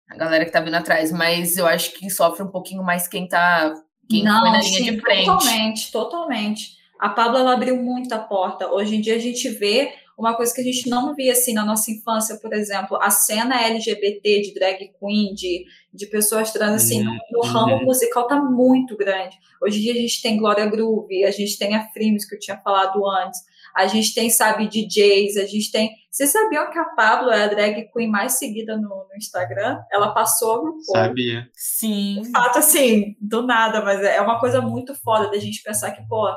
a 0.10 0.18
galera 0.18 0.44
que 0.44 0.52
tá 0.52 0.60
vindo 0.60 0.76
atrás, 0.76 1.12
mas 1.12 1.56
eu 1.56 1.66
acho 1.66 1.94
que 1.94 2.10
sofre 2.10 2.44
um 2.44 2.52
pouquinho 2.52 2.84
mais 2.84 3.08
quem 3.08 3.28
tá. 3.28 3.74
Quem 4.10 4.24
foi 4.24 4.32
na 4.32 4.60
linha 4.60 4.62
sim, 4.64 4.84
de 4.84 5.00
frente. 5.00 5.26
Totalmente, 5.26 5.92
totalmente. 5.92 6.80
A 7.00 7.10
Pablo 7.10 7.38
ela 7.38 7.54
abriu 7.54 7.78
muita 7.78 8.18
porta. 8.18 8.68
Hoje 8.68 8.96
em 8.96 9.02
dia 9.02 9.16
a 9.16 9.20
gente 9.20 9.48
vê 9.50 9.94
uma 10.20 10.36
coisa 10.36 10.54
que 10.54 10.60
a 10.60 10.64
gente 10.64 10.90
não 10.90 11.16
via 11.16 11.32
assim 11.32 11.54
na 11.54 11.66
nossa 11.66 11.90
infância, 11.90 12.38
por 12.38 12.54
exemplo, 12.54 12.98
a 13.02 13.10
cena 13.10 13.62
LGBT 13.62 14.42
de 14.42 14.54
drag 14.54 14.92
queen, 15.00 15.34
de, 15.34 15.64
de 15.94 16.06
pessoas 16.08 16.52
trans, 16.52 16.74
assim, 16.84 17.02
no, 17.04 17.14
no 17.32 17.42
ramo 17.42 17.76
Uhum. 17.76 17.86
musical 17.86 18.28
tá 18.28 18.36
muito 18.42 18.98
grande. 18.98 19.38
Hoje 19.62 19.80
em 19.80 19.82
dia 19.82 19.94
a 19.94 19.96
gente 19.96 20.22
tem 20.22 20.38
Glória 20.38 20.66
Groove, 20.66 21.24
a 21.24 21.32
gente 21.32 21.58
tem 21.58 21.74
a 21.76 21.88
Frimes, 21.92 22.28
que 22.28 22.36
eu 22.36 22.40
tinha 22.40 22.58
falado 22.58 23.00
antes, 23.10 23.40
a 23.76 23.88
gente 23.88 24.14
tem, 24.14 24.30
sabe, 24.30 24.68
DJs, 24.68 25.38
a 25.38 25.46
gente 25.46 25.72
tem. 25.72 25.92
Vocês 26.12 26.32
sabiam 26.32 26.70
que 26.70 26.78
a 26.78 26.86
Pablo 26.86 27.32
é 27.32 27.44
a 27.44 27.48
drag 27.48 27.90
queen 27.94 28.10
mais 28.10 28.34
seguida 28.34 28.76
no, 28.76 28.90
no 28.90 29.16
Instagram? 29.16 29.80
Ela 29.92 30.14
passou 30.14 30.52
a 30.52 30.56
RuPaul 30.58 30.84
Sabia. 30.84 31.48
Sim. 31.54 32.24
fato, 32.34 32.60
assim, 32.60 33.16
do 33.22 33.44
nada, 33.44 33.82
mas 33.82 34.02
é 34.02 34.20
uma 34.20 34.40
coisa 34.40 34.60
muito 34.60 34.94
foda 34.96 35.30
da 35.30 35.38
gente 35.38 35.64
pensar 35.64 35.92
que, 35.92 36.02
pô, 36.08 36.28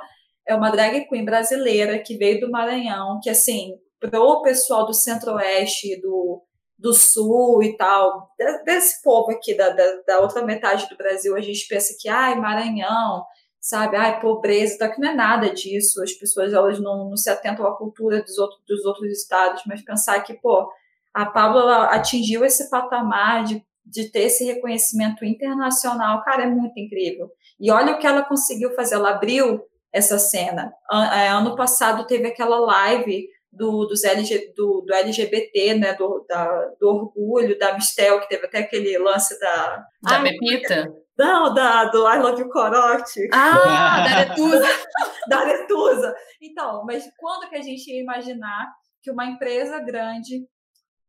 é 0.46 0.55
uma 0.55 0.70
drag 0.70 1.07
queen 1.09 1.24
brasileira 1.24 1.98
que 1.98 2.16
veio 2.16 2.40
do 2.40 2.50
Maranhão, 2.50 3.20
que, 3.22 3.31
assim, 3.31 3.74
pro 4.00 4.42
pessoal 4.42 4.85
do 4.87 4.94
Centro-Oeste, 4.94 6.00
do, 6.00 6.42
do 6.78 6.92
Sul 6.92 7.62
e 7.62 7.76
tal, 7.76 8.31
de- 8.38 8.64
desse 8.64 9.02
povo 9.02 9.31
aqui 9.31 9.55
da, 9.57 9.70
da, 9.70 9.85
da 10.07 10.20
outra 10.20 10.44
metade 10.44 10.88
do 10.88 10.96
Brasil, 10.96 11.37
a 11.37 11.40
gente 11.40 11.66
pensa 11.68 11.94
que, 11.98 12.09
ai, 12.09 12.35
Maranhão, 12.38 13.24
sabe, 13.61 13.96
ai, 13.96 14.20
pobreza, 14.20 14.78
tá, 14.78 14.88
que 14.88 15.00
não 15.00 15.11
é 15.11 15.14
nada 15.14 15.50
disso, 15.50 16.02
as 16.02 16.12
pessoas, 16.12 16.52
elas 16.52 16.81
não, 16.81 17.11
não 17.11 17.16
se 17.16 17.31
atentam 17.31 17.66
à 17.66 17.76
cultura 17.76 18.22
dos 18.22 18.37
outros, 18.38 18.61
dos 18.66 18.85
outros 18.85 19.11
estados, 19.12 19.62
mas 19.66 19.83
pensar 19.83 20.20
que, 20.22 20.35
pô, 20.35 20.68
a 21.14 21.26
Pablo 21.26 21.61
atingiu 21.68 22.44
esse 22.44 22.68
patamar 22.70 23.44
de 23.44 23.64
de 23.85 24.09
ter 24.11 24.20
esse 24.20 24.44
reconhecimento 24.44 25.24
internacional, 25.24 26.22
cara, 26.22 26.44
é 26.44 26.46
muito 26.46 26.78
incrível. 26.78 27.31
E 27.59 27.68
olha 27.70 27.94
o 27.94 27.98
que 27.98 28.07
ela 28.07 28.22
conseguiu 28.22 28.70
fazer. 28.74 28.94
Ela 28.94 29.11
abriu 29.11 29.61
essa 29.92 30.18
cena. 30.18 30.72
Ano 30.90 31.55
passado 31.55 32.07
teve 32.07 32.26
aquela 32.28 32.59
live 32.59 33.28
do, 33.52 33.85
dos 33.85 34.02
LG, 34.02 34.55
do, 34.57 34.81
do 34.81 34.94
LGBT, 34.94 35.74
né, 35.74 35.92
do, 35.94 36.24
da, 36.26 36.70
do 36.81 36.88
orgulho, 36.88 37.59
da 37.59 37.74
Mistel, 37.74 38.20
que 38.20 38.28
teve 38.28 38.46
até 38.46 38.61
aquele 38.61 38.96
lance 38.96 39.38
da... 39.38 39.85
Da 40.02 40.16
Ai, 40.16 40.22
Pepita? 40.22 40.90
Não, 41.18 41.52
da, 41.52 41.85
do 41.85 42.09
I 42.09 42.18
Love 42.18 42.40
You 42.40 42.48
Corote. 42.48 43.28
Ah, 43.33 44.02
da 44.02 44.16
Aretusa. 44.16 44.68
da 45.28 45.38
Aretusa. 45.40 46.14
Então, 46.40 46.85
mas 46.87 47.05
quando 47.18 47.50
que 47.50 47.57
a 47.57 47.61
gente 47.61 47.87
ia 47.90 48.00
imaginar 48.00 48.72
que 49.02 49.11
uma 49.11 49.26
empresa 49.26 49.78
grande 49.81 50.46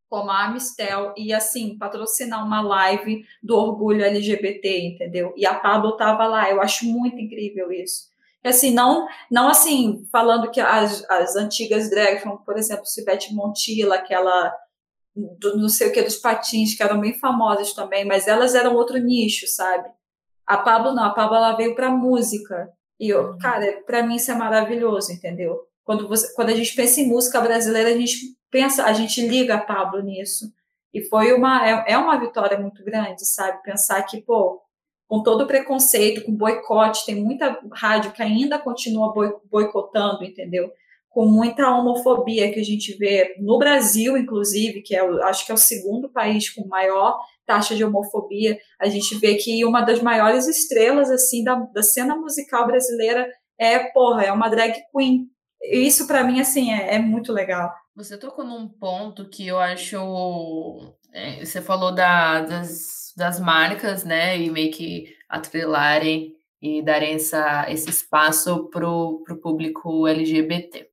como 0.10 0.30
a 0.30 0.46
Amistel 0.46 1.12
ia, 1.17 1.38
assim, 1.38 1.76
patrocinar 1.76 2.46
uma 2.46 2.62
live 2.62 3.24
do 3.41 3.56
orgulho 3.56 4.06
LGBT, 4.06 4.80
entendeu? 4.80 5.34
E 5.36 5.43
a 5.43 5.56
Pablo 5.56 5.98
tava 5.98 6.28
lá. 6.28 6.52
Eu 6.52 6.62
acho 6.62 6.86
muito 6.86 7.19
incrível 7.19 7.72
isso 7.72 8.12
assim, 8.49 8.71
não, 8.71 9.08
não 9.32 9.47
assim, 9.47 10.06
falando 10.12 10.51
que 10.51 10.60
as, 10.60 11.03
as 11.10 11.36
antigas 11.36 11.89
drag, 11.89 12.21
como, 12.21 12.39
por 12.39 12.58
exemplo, 12.58 12.86
Sivete 12.86 13.34
Montilla, 13.34 13.95
aquela 13.95 14.53
do, 15.15 15.58
não 15.58 15.69
sei 15.69 15.88
o 15.88 15.93
que 15.93 16.01
dos 16.01 16.17
patins, 16.17 16.75
que 16.75 16.84
eram 16.84 16.99
bem 16.99 17.13
famosas 17.13 17.73
também, 17.73 18.06
mas 18.06 18.27
elas 18.27 18.56
eram 18.56 18.75
outro 18.75 18.97
nicho, 18.97 19.47
sabe? 19.47 19.89
A 20.45 20.58
Pablo 20.58 20.93
não, 20.93 21.03
a 21.03 21.12
Pablo 21.12 21.38
ela 21.38 21.56
veio 21.56 21.75
para 21.75 21.89
música. 21.89 22.69
E 22.99 23.10
eu, 23.10 23.32
uhum. 23.32 23.38
cara, 23.38 23.82
para 23.86 24.03
mim 24.03 24.15
isso 24.15 24.32
é 24.32 24.36
maravilhoso, 24.36 25.12
entendeu? 25.12 25.67
Quando 25.84 26.08
você, 26.08 26.34
quando 26.34 26.49
a 26.49 26.56
gente 26.56 26.75
pensa 26.75 27.01
em 27.01 27.08
música 27.08 27.39
brasileira, 27.41 27.89
a 27.89 27.97
gente 27.97 28.38
pensa, 28.49 28.86
a 28.86 28.93
gente 28.93 29.25
liga 29.25 29.56
a 29.56 29.62
Pablo 29.62 30.01
nisso. 30.01 30.51
E 30.93 31.03
foi 31.03 31.34
uma 31.34 31.67
é, 31.67 31.93
é 31.93 31.97
uma 31.97 32.19
vitória 32.19 32.60
muito 32.60 32.84
grande, 32.84 33.25
sabe? 33.25 33.62
Pensar 33.63 34.01
que, 34.03 34.21
pô, 34.21 34.62
com 35.13 35.21
todo 35.21 35.43
o 35.43 35.47
preconceito, 35.47 36.26
com 36.26 36.36
boicote, 36.36 37.06
tem 37.06 37.13
muita 37.13 37.60
rádio 37.71 38.12
que 38.13 38.23
ainda 38.23 38.58
continua 38.58 39.13
boicotando, 39.45 40.23
entendeu? 40.23 40.71
Com 41.08 41.28
muita 41.28 41.69
homofobia 41.69 42.52
que 42.52 42.60
a 42.60 42.63
gente 42.63 42.97
vê 42.97 43.36
no 43.38 43.60
Brasil, 43.60 44.17
inclusive, 44.17 44.82
que 44.82 44.95
é, 44.95 45.02
acho 45.26 45.45
que 45.45 45.52
é 45.52 45.54
o 45.54 45.58
segundo 45.58 46.10
país 46.10 46.49
com 46.49 46.67
maior 46.67 47.19
taxa 47.45 47.76
de 47.76 47.86
homofobia, 47.86 48.58
a 48.82 48.88
gente 48.88 49.13
vê 49.19 49.36
que 49.36 49.63
uma 49.63 49.82
das 49.82 50.02
maiores 50.02 50.47
estrelas, 50.47 51.12
assim, 51.12 51.43
da, 51.43 51.58
da 51.71 51.84
cena 51.84 52.15
musical 52.15 52.65
brasileira 52.65 53.30
é, 53.60 53.78
porra, 53.91 54.23
é 54.23 54.32
uma 54.32 54.49
drag 54.49 54.73
queen. 54.91 55.28
Isso, 55.62 56.08
para 56.08 56.23
mim, 56.23 56.41
assim, 56.41 56.73
é, 56.73 56.95
é 56.95 56.97
muito 56.97 57.32
legal. 57.32 57.71
Você 57.95 58.17
tocou 58.17 58.43
num 58.43 58.67
ponto 58.67 59.30
que 59.30 59.45
eu 59.45 59.60
acho. 59.60 59.95
É, 61.13 61.45
você 61.45 61.62
falou 61.62 61.93
da, 61.93 62.41
das 62.41 63.03
das 63.15 63.39
marcas, 63.39 64.04
né, 64.04 64.38
e 64.38 64.49
meio 64.49 64.71
que 64.71 65.15
atrelarem 65.30 66.34
e 66.62 66.82
darem 66.82 67.15
essa, 67.15 67.65
esse 67.69 67.89
espaço 67.89 68.69
para 68.69 68.88
o 68.88 69.23
público 69.41 70.08
LGBT. 70.08 70.88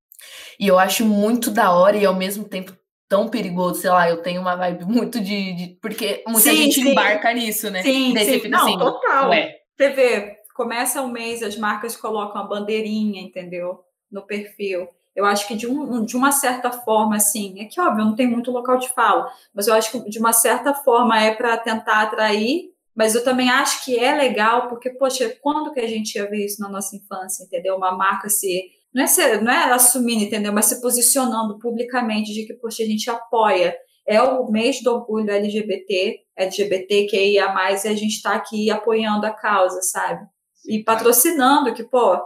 E 0.59 0.67
eu 0.67 0.79
acho 0.79 1.05
muito 1.05 1.51
da 1.51 1.73
hora 1.73 1.97
e 1.97 2.05
ao 2.05 2.15
mesmo 2.15 2.45
tempo 2.45 2.77
tão 3.09 3.29
perigoso, 3.29 3.81
sei 3.81 3.91
lá, 3.91 4.09
eu 4.09 4.23
tenho 4.23 4.41
uma 4.41 4.57
vibe 4.57 4.85
muito 4.87 5.21
de. 5.21 5.53
de 5.55 5.79
porque 5.81 6.23
muita 6.27 6.51
sim, 6.51 6.57
gente 6.57 6.83
sim. 6.83 6.91
embarca 6.91 7.33
nisso, 7.33 7.71
né? 7.71 7.83
Sim, 7.83 8.17
sim. 8.17 8.49
Não, 8.49 8.67
assim, 8.67 8.79
total. 8.79 9.31
Ué. 9.31 9.57
Você 9.77 9.91
vê, 9.91 10.37
começa 10.55 11.03
o 11.03 11.09
mês, 11.09 11.43
as 11.43 11.57
marcas 11.57 11.97
colocam 11.97 12.41
a 12.41 12.47
bandeirinha, 12.47 13.23
entendeu? 13.23 13.81
No 14.11 14.27
perfil. 14.27 14.89
Eu 15.15 15.25
acho 15.25 15.47
que 15.47 15.55
de, 15.55 15.67
um, 15.67 16.05
de 16.05 16.17
uma 16.17 16.31
certa 16.33 16.71
forma, 16.71 17.17
assim, 17.17 17.61
é 17.61 17.65
que 17.65 17.81
óbvio, 17.81 18.05
não 18.05 18.15
tem 18.15 18.27
muito 18.27 18.51
local 18.51 18.79
de 18.79 18.89
fala, 18.91 19.31
mas 19.55 19.67
eu 19.67 19.75
acho 19.75 19.91
que 19.91 20.09
de 20.09 20.19
uma 20.19 20.33
certa 20.33 20.73
forma 20.73 21.21
é 21.21 21.35
para 21.35 21.57
tentar 21.57 22.03
atrair, 22.03 22.71
mas 22.95 23.15
eu 23.15 23.25
também 23.25 23.49
acho 23.49 23.85
que 23.85 23.99
é 23.99 24.15
legal, 24.15 24.69
porque, 24.69 24.91
poxa, 24.91 25.35
quando 25.41 25.73
que 25.73 25.81
a 25.81 25.87
gente 25.87 26.17
ia 26.17 26.29
ver 26.29 26.45
isso 26.45 26.61
na 26.61 26.69
nossa 26.69 26.95
infância, 26.97 27.45
entendeu? 27.45 27.77
Uma 27.77 27.97
marca 27.97 28.29
se. 28.29 28.71
Não 28.93 29.05
é, 29.05 29.07
ser, 29.07 29.41
não 29.41 29.53
é 29.53 29.73
assumindo, 29.73 30.25
entendeu? 30.25 30.53
Mas 30.53 30.67
se 30.67 30.81
posicionando 30.81 31.59
publicamente 31.59 32.33
de 32.33 32.45
que, 32.45 32.55
poxa, 32.55 32.83
a 32.83 32.87
gente 32.87 33.09
apoia. 33.09 33.77
É 34.07 34.21
o 34.21 34.51
mês 34.51 34.83
do 34.83 34.93
orgulho 34.93 35.31
LGBT, 35.31 36.19
LGBTQIA, 36.37 37.45
e 37.45 37.89
a 37.89 37.95
gente 37.95 38.17
está 38.17 38.35
aqui 38.35 38.71
apoiando 38.71 39.25
a 39.25 39.31
causa, 39.31 39.81
sabe? 39.83 40.27
E 40.67 40.83
patrocinando, 40.83 41.73
que, 41.73 41.85
pô, 41.85 42.21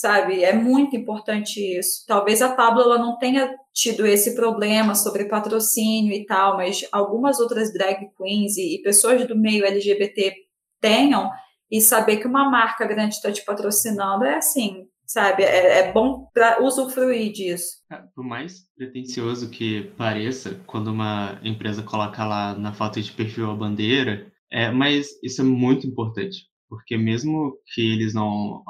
sabe? 0.00 0.42
É 0.42 0.54
muito 0.54 0.96
importante 0.96 1.60
isso. 1.60 2.04
Talvez 2.06 2.40
a 2.40 2.54
Pablo 2.54 2.82
ela 2.82 2.98
não 2.98 3.18
tenha 3.18 3.54
tido 3.72 4.06
esse 4.06 4.34
problema 4.34 4.94
sobre 4.94 5.26
patrocínio 5.26 6.14
e 6.14 6.24
tal, 6.24 6.56
mas 6.56 6.86
algumas 6.90 7.38
outras 7.38 7.72
drag 7.72 8.08
queens 8.16 8.56
e, 8.56 8.76
e 8.76 8.82
pessoas 8.82 9.26
do 9.28 9.36
meio 9.36 9.64
LGBT 9.64 10.34
tenham, 10.80 11.30
e 11.70 11.80
saber 11.80 12.16
que 12.16 12.26
uma 12.26 12.50
marca 12.50 12.86
grande 12.86 13.14
está 13.14 13.30
te 13.30 13.44
patrocinando 13.44 14.24
é 14.24 14.36
assim, 14.36 14.86
sabe? 15.06 15.44
É, 15.44 15.80
é 15.80 15.92
bom 15.92 16.26
para 16.32 16.64
usufruir 16.64 17.30
disso. 17.30 17.76
É, 17.92 18.02
por 18.14 18.24
mais 18.24 18.64
pretencioso 18.74 19.50
que 19.50 19.84
pareça, 19.96 20.58
quando 20.66 20.88
uma 20.88 21.38
empresa 21.44 21.82
coloca 21.82 22.24
lá 22.24 22.54
na 22.54 22.72
foto 22.72 23.00
de 23.00 23.12
perfil 23.12 23.50
a 23.50 23.54
bandeira, 23.54 24.32
é, 24.50 24.70
mas 24.70 25.10
isso 25.22 25.42
é 25.42 25.44
muito 25.44 25.86
importante, 25.86 26.46
porque 26.68 26.96
mesmo 26.96 27.56
que 27.72 27.92
eles 27.92 28.14
não, 28.14 28.64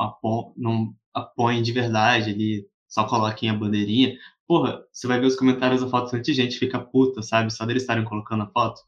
não 0.56 0.92
apoiem 1.20 1.62
de 1.62 1.72
verdade 1.72 2.30
ali, 2.30 2.66
só 2.88 3.04
coloquem 3.04 3.48
a 3.48 3.54
bandeirinha, 3.54 4.16
porra, 4.46 4.83
você 4.92 5.06
vai 5.06 5.20
ver 5.20 5.26
os 5.26 5.37
comentários 5.37 5.80
da 5.80 5.88
foto, 5.88 6.11
tanta 6.11 6.33
gente 6.33 6.59
fica 6.59 6.80
puta, 6.80 7.22
sabe? 7.22 7.52
Só 7.52 7.64
deles 7.64 7.85
estarem 7.85 8.04
colocando 8.04 8.42
a 8.42 8.48
foto. 8.48 8.80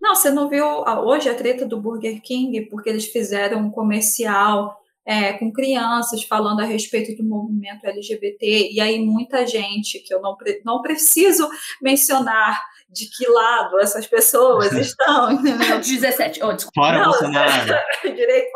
Não, 0.00 0.14
você 0.14 0.30
não 0.30 0.48
viu 0.48 0.66
hoje 1.04 1.28
a 1.28 1.34
treta 1.34 1.64
do 1.64 1.80
Burger 1.80 2.20
King, 2.20 2.62
porque 2.62 2.90
eles 2.90 3.06
fizeram 3.06 3.60
um 3.60 3.70
comercial 3.70 4.76
é, 5.06 5.34
com 5.34 5.52
crianças 5.52 6.24
falando 6.24 6.60
a 6.60 6.64
respeito 6.64 7.16
do 7.16 7.28
movimento 7.28 7.86
LGBT, 7.86 8.70
e 8.72 8.80
aí 8.80 9.04
muita 9.04 9.46
gente, 9.46 10.00
que 10.00 10.12
eu 10.12 10.20
não, 10.20 10.36
não 10.64 10.82
preciso 10.82 11.48
mencionar 11.80 12.60
de 12.88 13.06
que 13.06 13.26
lado 13.26 13.78
essas 13.80 14.06
pessoas 14.06 14.72
estão, 14.74 15.32
entendeu? 15.32 15.78
17, 15.78 16.42
oh, 16.42 16.52
desculpa. 16.52 16.80
Fora 16.80 16.98
não, 16.98 17.10
Bolsonaro. 17.10 17.74
direito 18.02 18.50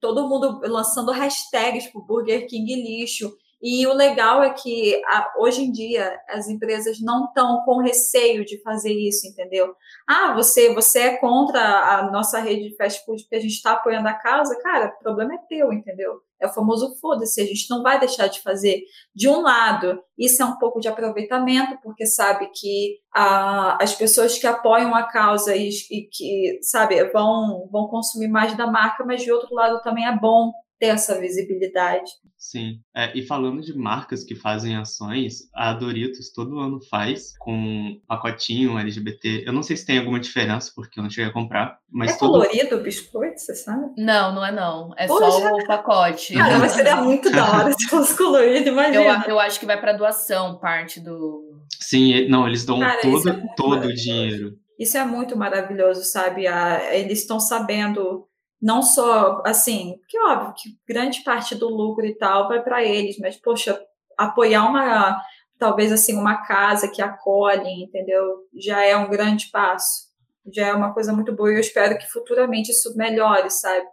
todo 0.00 0.28
mundo 0.28 0.60
lançando 0.64 1.12
hashtags 1.12 1.84
tipo 1.84 2.00
Burger 2.02 2.46
King 2.46 2.74
lixo. 2.74 3.36
E 3.60 3.86
o 3.86 3.92
legal 3.92 4.42
é 4.42 4.50
que 4.50 5.00
hoje 5.38 5.62
em 5.62 5.72
dia 5.72 6.16
as 6.28 6.48
empresas 6.48 7.00
não 7.00 7.26
estão 7.26 7.62
com 7.64 7.82
receio 7.82 8.44
de 8.44 8.60
fazer 8.62 8.92
isso, 8.92 9.26
entendeu? 9.26 9.74
Ah, 10.08 10.32
você 10.34 10.72
você 10.72 11.00
é 11.00 11.16
contra 11.16 11.60
a 11.60 12.10
nossa 12.10 12.38
rede 12.38 12.68
de 12.68 12.76
fast 12.76 13.04
food 13.04 13.22
porque 13.22 13.36
a 13.36 13.40
gente 13.40 13.54
está 13.54 13.72
apoiando 13.72 14.08
a 14.08 14.14
causa, 14.14 14.60
cara, 14.62 14.94
o 14.98 15.02
problema 15.02 15.34
é 15.34 15.38
teu, 15.48 15.72
entendeu? 15.72 16.20
É 16.40 16.46
o 16.46 16.52
famoso 16.52 16.94
foda-se, 17.00 17.40
a 17.40 17.44
gente 17.44 17.68
não 17.68 17.82
vai 17.82 17.98
deixar 17.98 18.28
de 18.28 18.40
fazer. 18.40 18.82
De 19.12 19.28
um 19.28 19.40
lado, 19.40 20.00
isso 20.16 20.40
é 20.40 20.46
um 20.46 20.56
pouco 20.56 20.78
de 20.78 20.86
aproveitamento, 20.86 21.76
porque 21.82 22.06
sabe 22.06 22.48
que 22.54 22.98
as 23.12 23.92
pessoas 23.96 24.38
que 24.38 24.46
apoiam 24.46 24.94
a 24.94 25.02
causa 25.02 25.56
e, 25.56 25.68
e 25.90 26.02
que, 26.02 26.60
sabe, 26.62 27.02
vão, 27.10 27.68
vão 27.72 27.88
consumir 27.88 28.28
mais 28.28 28.56
da 28.56 28.68
marca, 28.68 29.04
mas 29.04 29.22
de 29.22 29.32
outro 29.32 29.52
lado 29.52 29.82
também 29.82 30.06
é 30.06 30.16
bom 30.16 30.52
ter 30.78 30.86
essa 30.86 31.18
visibilidade. 31.18 32.10
Sim. 32.36 32.80
É, 32.94 33.16
e 33.18 33.26
falando 33.26 33.60
de 33.60 33.76
marcas 33.76 34.22
que 34.22 34.36
fazem 34.36 34.76
ações, 34.76 35.50
a 35.52 35.72
Doritos 35.72 36.32
todo 36.32 36.60
ano 36.60 36.78
faz 36.88 37.36
com 37.38 38.00
pacotinho 38.06 38.78
LGBT. 38.78 39.42
Eu 39.44 39.52
não 39.52 39.62
sei 39.62 39.76
se 39.76 39.84
tem 39.84 39.98
alguma 39.98 40.20
diferença, 40.20 40.70
porque 40.74 41.00
eu 41.00 41.02
não 41.02 41.10
cheguei 41.10 41.30
a 41.30 41.32
comprar. 41.32 41.78
Mas 41.90 42.12
é 42.12 42.18
todo... 42.18 42.32
colorido 42.32 42.76
o 42.76 42.80
biscoito, 42.80 43.40
você 43.40 43.56
sabe? 43.56 43.92
Não, 43.98 44.32
não 44.32 44.46
é 44.46 44.52
não. 44.52 44.94
É 44.96 45.08
Poxa. 45.08 45.30
só 45.32 45.48
o 45.48 45.66
pacote. 45.66 46.34
Cara, 46.34 46.58
mas 46.58 46.72
seria 46.72 46.96
muito 46.96 47.30
da 47.30 47.50
hora 47.50 47.72
se 47.72 47.88
fosse 47.88 48.16
colorido, 48.16 48.68
imagina. 48.70 49.24
Eu, 49.26 49.32
eu 49.32 49.40
acho 49.40 49.58
que 49.58 49.66
vai 49.66 49.80
para 49.80 49.92
doação, 49.92 50.58
parte 50.60 51.00
do. 51.00 51.42
Sim, 51.80 52.28
não, 52.28 52.46
eles 52.46 52.64
dão 52.64 52.78
Cara, 52.78 53.00
todo, 53.00 53.28
é 53.28 53.42
todo 53.56 53.88
o 53.88 53.94
dinheiro. 53.94 54.56
Isso 54.78 54.96
é 54.96 55.04
muito 55.04 55.36
maravilhoso, 55.36 56.04
sabe? 56.04 56.44
eles 56.92 57.20
estão 57.20 57.40
sabendo 57.40 58.27
não 58.60 58.82
só 58.82 59.42
assim, 59.46 59.98
que 60.08 60.18
óbvio 60.18 60.54
que 60.56 60.70
grande 60.86 61.22
parte 61.22 61.54
do 61.54 61.68
lucro 61.68 62.04
e 62.04 62.14
tal 62.16 62.48
vai 62.48 62.62
para 62.62 62.84
eles, 62.84 63.18
mas 63.18 63.36
poxa, 63.36 63.80
apoiar 64.16 64.68
uma 64.68 65.20
talvez 65.58 65.92
assim 65.92 66.16
uma 66.16 66.46
casa 66.46 66.88
que 66.88 67.02
acolhe, 67.02 67.84
entendeu? 67.84 68.44
Já 68.54 68.84
é 68.84 68.96
um 68.96 69.10
grande 69.10 69.48
passo. 69.50 70.08
Já 70.54 70.68
é 70.68 70.72
uma 70.72 70.94
coisa 70.94 71.12
muito 71.12 71.34
boa 71.34 71.52
e 71.52 71.56
eu 71.56 71.60
espero 71.60 71.98
que 71.98 72.06
futuramente 72.06 72.70
isso 72.70 72.96
melhore, 72.96 73.50
sabe? 73.50 73.86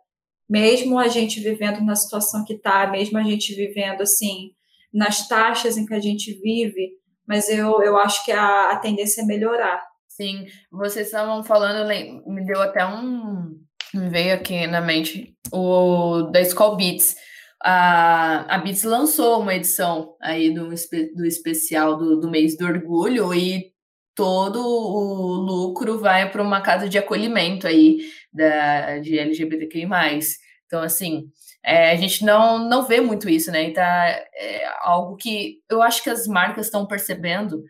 Mesmo 0.47 0.99
a 0.99 1.08
gente 1.08 1.39
vivendo 1.39 1.84
na 1.84 1.95
situação 1.95 2.45
que 2.45 2.54
está, 2.54 2.88
mesmo 2.88 3.17
a 3.17 3.23
gente 3.23 3.54
vivendo 3.54 4.01
assim 4.01 4.51
nas 4.93 5.28
taxas 5.28 5.75
em 5.75 5.86
que 5.86 5.93
a 5.93 5.99
gente 5.99 6.34
vive, 6.39 6.91
mas 7.28 7.49
eu, 7.49 7.82
eu 7.82 7.97
acho 7.97 8.23
que 8.23 8.32
a, 8.32 8.69
a 8.71 8.78
tendência 8.78 9.21
é 9.21 9.25
melhorar. 9.25 9.84
Sim, 10.08 10.45
vocês 10.71 11.08
estavam 11.08 11.43
falando, 11.43 11.86
me 12.25 12.45
deu 12.45 12.62
até 12.62 12.86
um, 12.86 13.60
me 13.95 14.10
veio 14.10 14.36
aqui 14.36 14.67
na 14.67 14.81
mente 14.81 15.36
o 15.51 16.23
da 16.23 16.41
Skull 16.41 16.75
Beats. 16.75 17.15
A, 17.63 18.55
a 18.55 18.58
Beats 18.60 18.84
lançou 18.84 19.41
uma 19.41 19.55
edição 19.55 20.15
aí 20.21 20.53
do, 20.53 20.69
do 21.15 21.25
especial 21.25 21.97
do, 21.97 22.19
do 22.19 22.29
mês 22.29 22.58
do 22.58 22.65
orgulho 22.65 23.34
e 23.34 23.71
todo 24.13 24.60
o 24.60 25.34
lucro 25.34 25.99
vai 25.99 26.29
para 26.29 26.43
uma 26.43 26.62
casa 26.62 26.88
de 26.88 26.97
acolhimento 26.97 27.67
aí 27.67 27.99
da, 28.31 28.99
de 28.99 29.17
LGBTQI+. 29.17 29.88
Então, 30.65 30.81
assim, 30.81 31.25
é, 31.63 31.91
a 31.91 31.95
gente 31.95 32.23
não, 32.23 32.60
não 32.69 32.86
vê 32.86 33.01
muito 33.01 33.29
isso, 33.29 33.51
né? 33.51 33.63
Então, 33.63 33.84
é 33.84 34.65
algo 34.81 35.15
que 35.15 35.60
eu 35.69 35.81
acho 35.81 36.03
que 36.03 36.10
as 36.10 36.27
marcas 36.27 36.67
estão 36.67 36.86
percebendo 36.86 37.63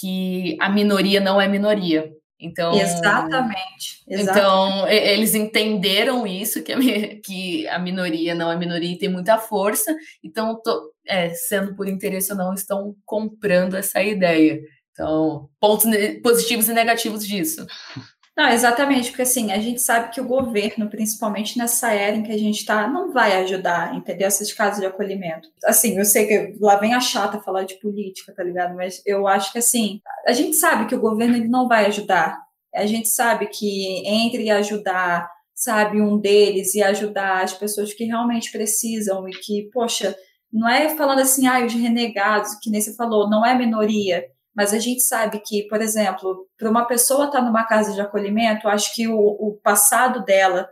que 0.00 0.56
a 0.60 0.68
minoria 0.68 1.20
não 1.20 1.40
é 1.40 1.46
minoria. 1.46 2.10
Então, 2.38 2.78
exatamente, 2.78 4.04
exatamente. 4.06 4.38
Então, 4.38 4.88
eles 4.88 5.34
entenderam 5.34 6.26
isso, 6.26 6.62
que 6.62 6.72
a, 6.72 6.78
que 7.22 7.66
a 7.68 7.78
minoria 7.78 8.34
não 8.34 8.52
é 8.52 8.56
minoria 8.56 8.92
e 8.92 8.98
tem 8.98 9.08
muita 9.08 9.38
força. 9.38 9.94
Então, 10.22 10.60
tô, 10.62 10.92
é, 11.06 11.30
sendo 11.30 11.74
por 11.74 11.88
interesse 11.88 12.32
ou 12.32 12.38
não, 12.38 12.52
estão 12.52 12.94
comprando 13.04 13.74
essa 13.74 14.02
ideia. 14.02 14.60
Então, 14.92 15.48
pontos 15.60 15.86
positivos 16.22 16.68
e 16.68 16.74
negativos 16.74 17.26
disso. 17.26 17.66
Não, 18.36 18.50
exatamente, 18.50 19.08
porque 19.08 19.22
assim, 19.22 19.50
a 19.50 19.58
gente 19.58 19.80
sabe 19.80 20.10
que 20.10 20.20
o 20.20 20.28
governo, 20.28 20.90
principalmente 20.90 21.56
nessa 21.56 21.94
era 21.94 22.14
em 22.14 22.22
que 22.22 22.30
a 22.30 22.38
gente 22.38 22.58
está, 22.58 22.86
não 22.86 23.10
vai 23.10 23.32
ajudar, 23.42 23.94
entendeu? 23.94 24.28
Esses 24.28 24.52
casos 24.52 24.80
de 24.80 24.86
acolhimento. 24.86 25.48
Assim, 25.64 25.96
eu 25.96 26.04
sei 26.04 26.26
que 26.26 26.56
lá 26.60 26.76
vem 26.76 26.92
a 26.92 27.00
chata 27.00 27.40
falar 27.40 27.64
de 27.64 27.80
política, 27.80 28.34
tá 28.34 28.44
ligado? 28.44 28.76
Mas 28.76 29.00
eu 29.06 29.26
acho 29.26 29.50
que 29.52 29.58
assim, 29.58 30.02
a 30.26 30.32
gente 30.32 30.54
sabe 30.54 30.86
que 30.86 30.94
o 30.94 31.00
governo 31.00 31.34
ele 31.34 31.48
não 31.48 31.66
vai 31.66 31.86
ajudar. 31.86 32.38
A 32.74 32.84
gente 32.84 33.08
sabe 33.08 33.46
que 33.46 34.06
entre 34.06 34.50
ajudar, 34.50 35.30
sabe, 35.54 36.02
um 36.02 36.18
deles 36.18 36.74
e 36.74 36.82
ajudar 36.82 37.42
as 37.42 37.54
pessoas 37.54 37.94
que 37.94 38.04
realmente 38.04 38.52
precisam 38.52 39.26
e 39.26 39.32
que, 39.32 39.70
poxa, 39.72 40.14
não 40.52 40.68
é 40.68 40.90
falando 40.94 41.20
assim, 41.20 41.46
ah, 41.46 41.64
os 41.64 41.72
renegados, 41.72 42.54
que 42.62 42.70
nem 42.70 42.82
você 42.82 42.94
falou, 42.94 43.30
não 43.30 43.46
é 43.46 43.56
minoria 43.56 44.26
mas 44.56 44.72
a 44.72 44.78
gente 44.78 45.02
sabe 45.02 45.38
que, 45.40 45.64
por 45.68 45.82
exemplo, 45.82 46.48
para 46.56 46.70
uma 46.70 46.86
pessoa 46.86 47.26
estar 47.26 47.40
tá 47.40 47.44
numa 47.44 47.64
casa 47.64 47.92
de 47.92 48.00
acolhimento, 48.00 48.66
acho 48.66 48.94
que 48.94 49.06
o, 49.06 49.18
o 49.18 49.60
passado 49.62 50.24
dela 50.24 50.66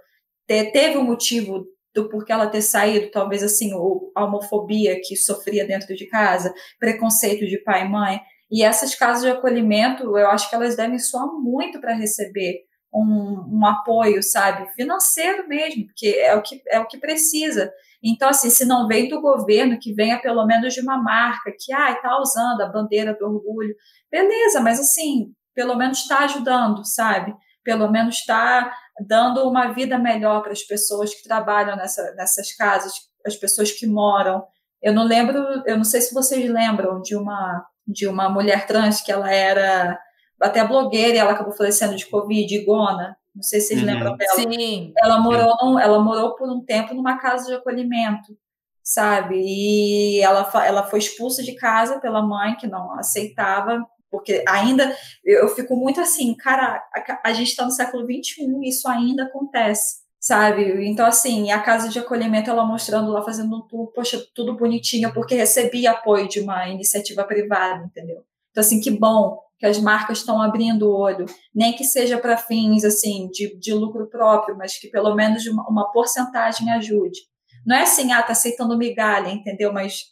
te, 0.49 0.64
teve 0.73 0.97
um 0.97 1.05
motivo 1.05 1.66
do 1.94 2.09
porquê 2.09 2.33
ela 2.33 2.47
ter 2.47 2.62
saído, 2.62 3.11
talvez 3.11 3.42
assim, 3.42 3.75
o, 3.75 4.11
a 4.16 4.25
homofobia 4.25 4.99
que 5.03 5.14
sofria 5.14 5.66
dentro 5.66 5.94
de 5.94 6.07
casa, 6.07 6.53
preconceito 6.81 7.47
de 7.47 7.59
pai 7.59 7.85
e 7.85 7.88
mãe. 7.88 8.20
E 8.51 8.62
essas 8.62 8.94
casas 8.94 9.23
de 9.23 9.31
acolhimento, 9.31 10.16
eu 10.16 10.29
acho 10.29 10.49
que 10.49 10.55
elas 10.55 10.77
devem 10.77 10.99
soar 10.99 11.27
muito 11.27 11.79
para 11.79 11.92
receber 11.92 12.62
um, 12.92 13.59
um, 13.59 13.66
apoio, 13.66 14.23
sabe, 14.23 14.73
financeiro 14.75 15.47
mesmo, 15.47 15.87
porque 15.87 16.07
é 16.07 16.35
o 16.35 16.40
que, 16.40 16.62
é 16.68 16.81
o 16.81 16.87
que 16.87 16.97
precisa. 16.97 17.70
Então, 18.05 18.29
assim, 18.29 18.51
se 18.51 18.67
não 18.67 18.87
vem 18.87 19.09
do 19.09 19.21
governo, 19.21 19.79
que 19.81 19.95
venha 19.95 20.21
pelo 20.21 20.45
menos 20.45 20.75
de 20.75 20.81
uma 20.81 20.99
marca 21.03 21.51
que, 21.59 21.73
ah, 21.73 21.93
está 21.93 22.21
usando 22.21 22.61
a 22.61 22.69
bandeira 22.69 23.17
do 23.19 23.25
orgulho, 23.25 23.75
beleza, 24.11 24.61
mas 24.61 24.79
assim, 24.79 25.33
pelo 25.55 25.75
menos 25.75 26.01
está 26.01 26.19
ajudando, 26.21 26.85
sabe? 26.85 27.35
Pelo 27.64 27.90
menos 27.90 28.17
está 28.17 28.75
dando 29.09 29.49
uma 29.49 29.73
vida 29.73 29.99
melhor 29.99 30.43
para 30.43 30.53
as 30.53 30.62
pessoas 30.62 31.14
que 31.14 31.27
trabalham 31.27 31.77
nessa, 31.77 32.14
nessas 32.14 32.55
casas, 32.55 32.93
as 33.25 33.37
pessoas 33.37 33.73
que 33.73 33.87
moram. 33.87 34.45
Eu 34.83 34.93
não 34.93 35.05
lembro, 35.05 35.38
eu 35.67 35.77
não 35.79 35.85
sei 35.85 36.03
se 36.03 36.12
vocês 36.12 36.49
lembram 36.49 37.01
de 37.01 37.17
uma 37.17 37.64
de 37.87 38.07
uma 38.07 38.29
mulher 38.29 38.67
trans 38.67 39.01
que 39.03 39.12
ela 39.12 39.31
era 39.31 39.99
até 40.40 40.67
blogueira 40.67 41.14
e 41.14 41.19
ela 41.19 41.33
acabou 41.33 41.53
falecendo 41.53 41.97
de 41.97 42.07
Covid, 42.07 42.55
Igona. 42.55 43.17
Não 43.35 43.42
sei 43.42 43.61
se 43.61 43.68
vocês 43.68 43.81
uhum. 43.81 43.87
lembram 43.87 44.16
dela. 44.16 44.35
Sim. 44.35 44.92
Ela 45.03 45.18
morou, 45.18 45.79
ela 45.79 46.01
morou 46.01 46.35
por 46.37 46.49
um 46.49 46.61
tempo 46.61 46.94
numa 46.94 47.18
casa 47.18 47.47
de 47.49 47.55
acolhimento, 47.55 48.37
sabe? 48.83 49.37
E 49.37 50.20
ela, 50.20 50.49
ela 50.64 50.85
foi 50.85 51.01
expulsa 51.01 51.42
de 51.42 51.55
casa 51.55 51.99
pela 52.01 52.23
mãe, 52.23 52.57
que 52.57 52.66
não 52.66 52.92
aceitava, 52.99 53.85
porque 54.11 54.44
ainda 54.47 54.97
eu 55.25 55.49
fico 55.49 55.75
muito 55.75 56.01
assim, 56.01 56.35
cara, 56.37 56.83
a, 56.94 57.29
a 57.29 57.33
gente 57.33 57.49
está 57.49 57.64
no 57.64 57.73
século 57.73 58.05
XXI 58.05 58.44
e 58.62 58.68
isso 58.68 58.88
ainda 58.88 59.25
acontece 59.25 60.05
sabe? 60.25 60.88
Então, 60.88 61.05
assim, 61.05 61.53
a 61.53 61.61
casa 61.61 61.87
de 61.90 61.99
acolhimento, 61.99 62.49
ela 62.49 62.64
mostrando 62.64 63.11
lá, 63.11 63.20
fazendo 63.20 63.55
um 63.55 63.61
tour, 63.61 63.92
poxa, 63.92 64.18
tudo 64.35 64.57
bonitinho, 64.57 65.12
porque 65.12 65.35
recebia 65.35 65.90
apoio 65.90 66.27
de 66.27 66.40
uma 66.40 66.66
iniciativa 66.66 67.25
privada, 67.25 67.85
entendeu? 67.85 68.25
Então, 68.51 68.62
assim, 68.62 68.81
que 68.81 68.90
bom 68.90 69.38
que 69.64 69.68
as 69.68 69.79
marcas 69.79 70.18
estão 70.18 70.42
abrindo 70.42 70.83
o 70.90 70.94
olho, 70.94 71.24
nem 71.55 71.72
que 71.72 71.85
seja 71.85 72.18
para 72.18 72.37
fins 72.37 72.85
assim 72.85 73.31
de, 73.33 73.59
de 73.59 73.72
lucro 73.72 74.07
próprio, 74.11 74.55
mas 74.59 74.79
que 74.79 74.88
pelo 74.88 75.14
menos 75.14 75.46
uma, 75.46 75.66
uma 75.66 75.90
porcentagem 75.90 76.70
ajude. 76.70 77.20
Não 77.64 77.74
é 77.74 77.85
assim, 77.85 78.12
ah, 78.12 78.22
tá 78.22 78.33
aceitando 78.33 78.77
migalha, 78.77 79.31
entendeu? 79.31 79.72
Mas 79.72 80.03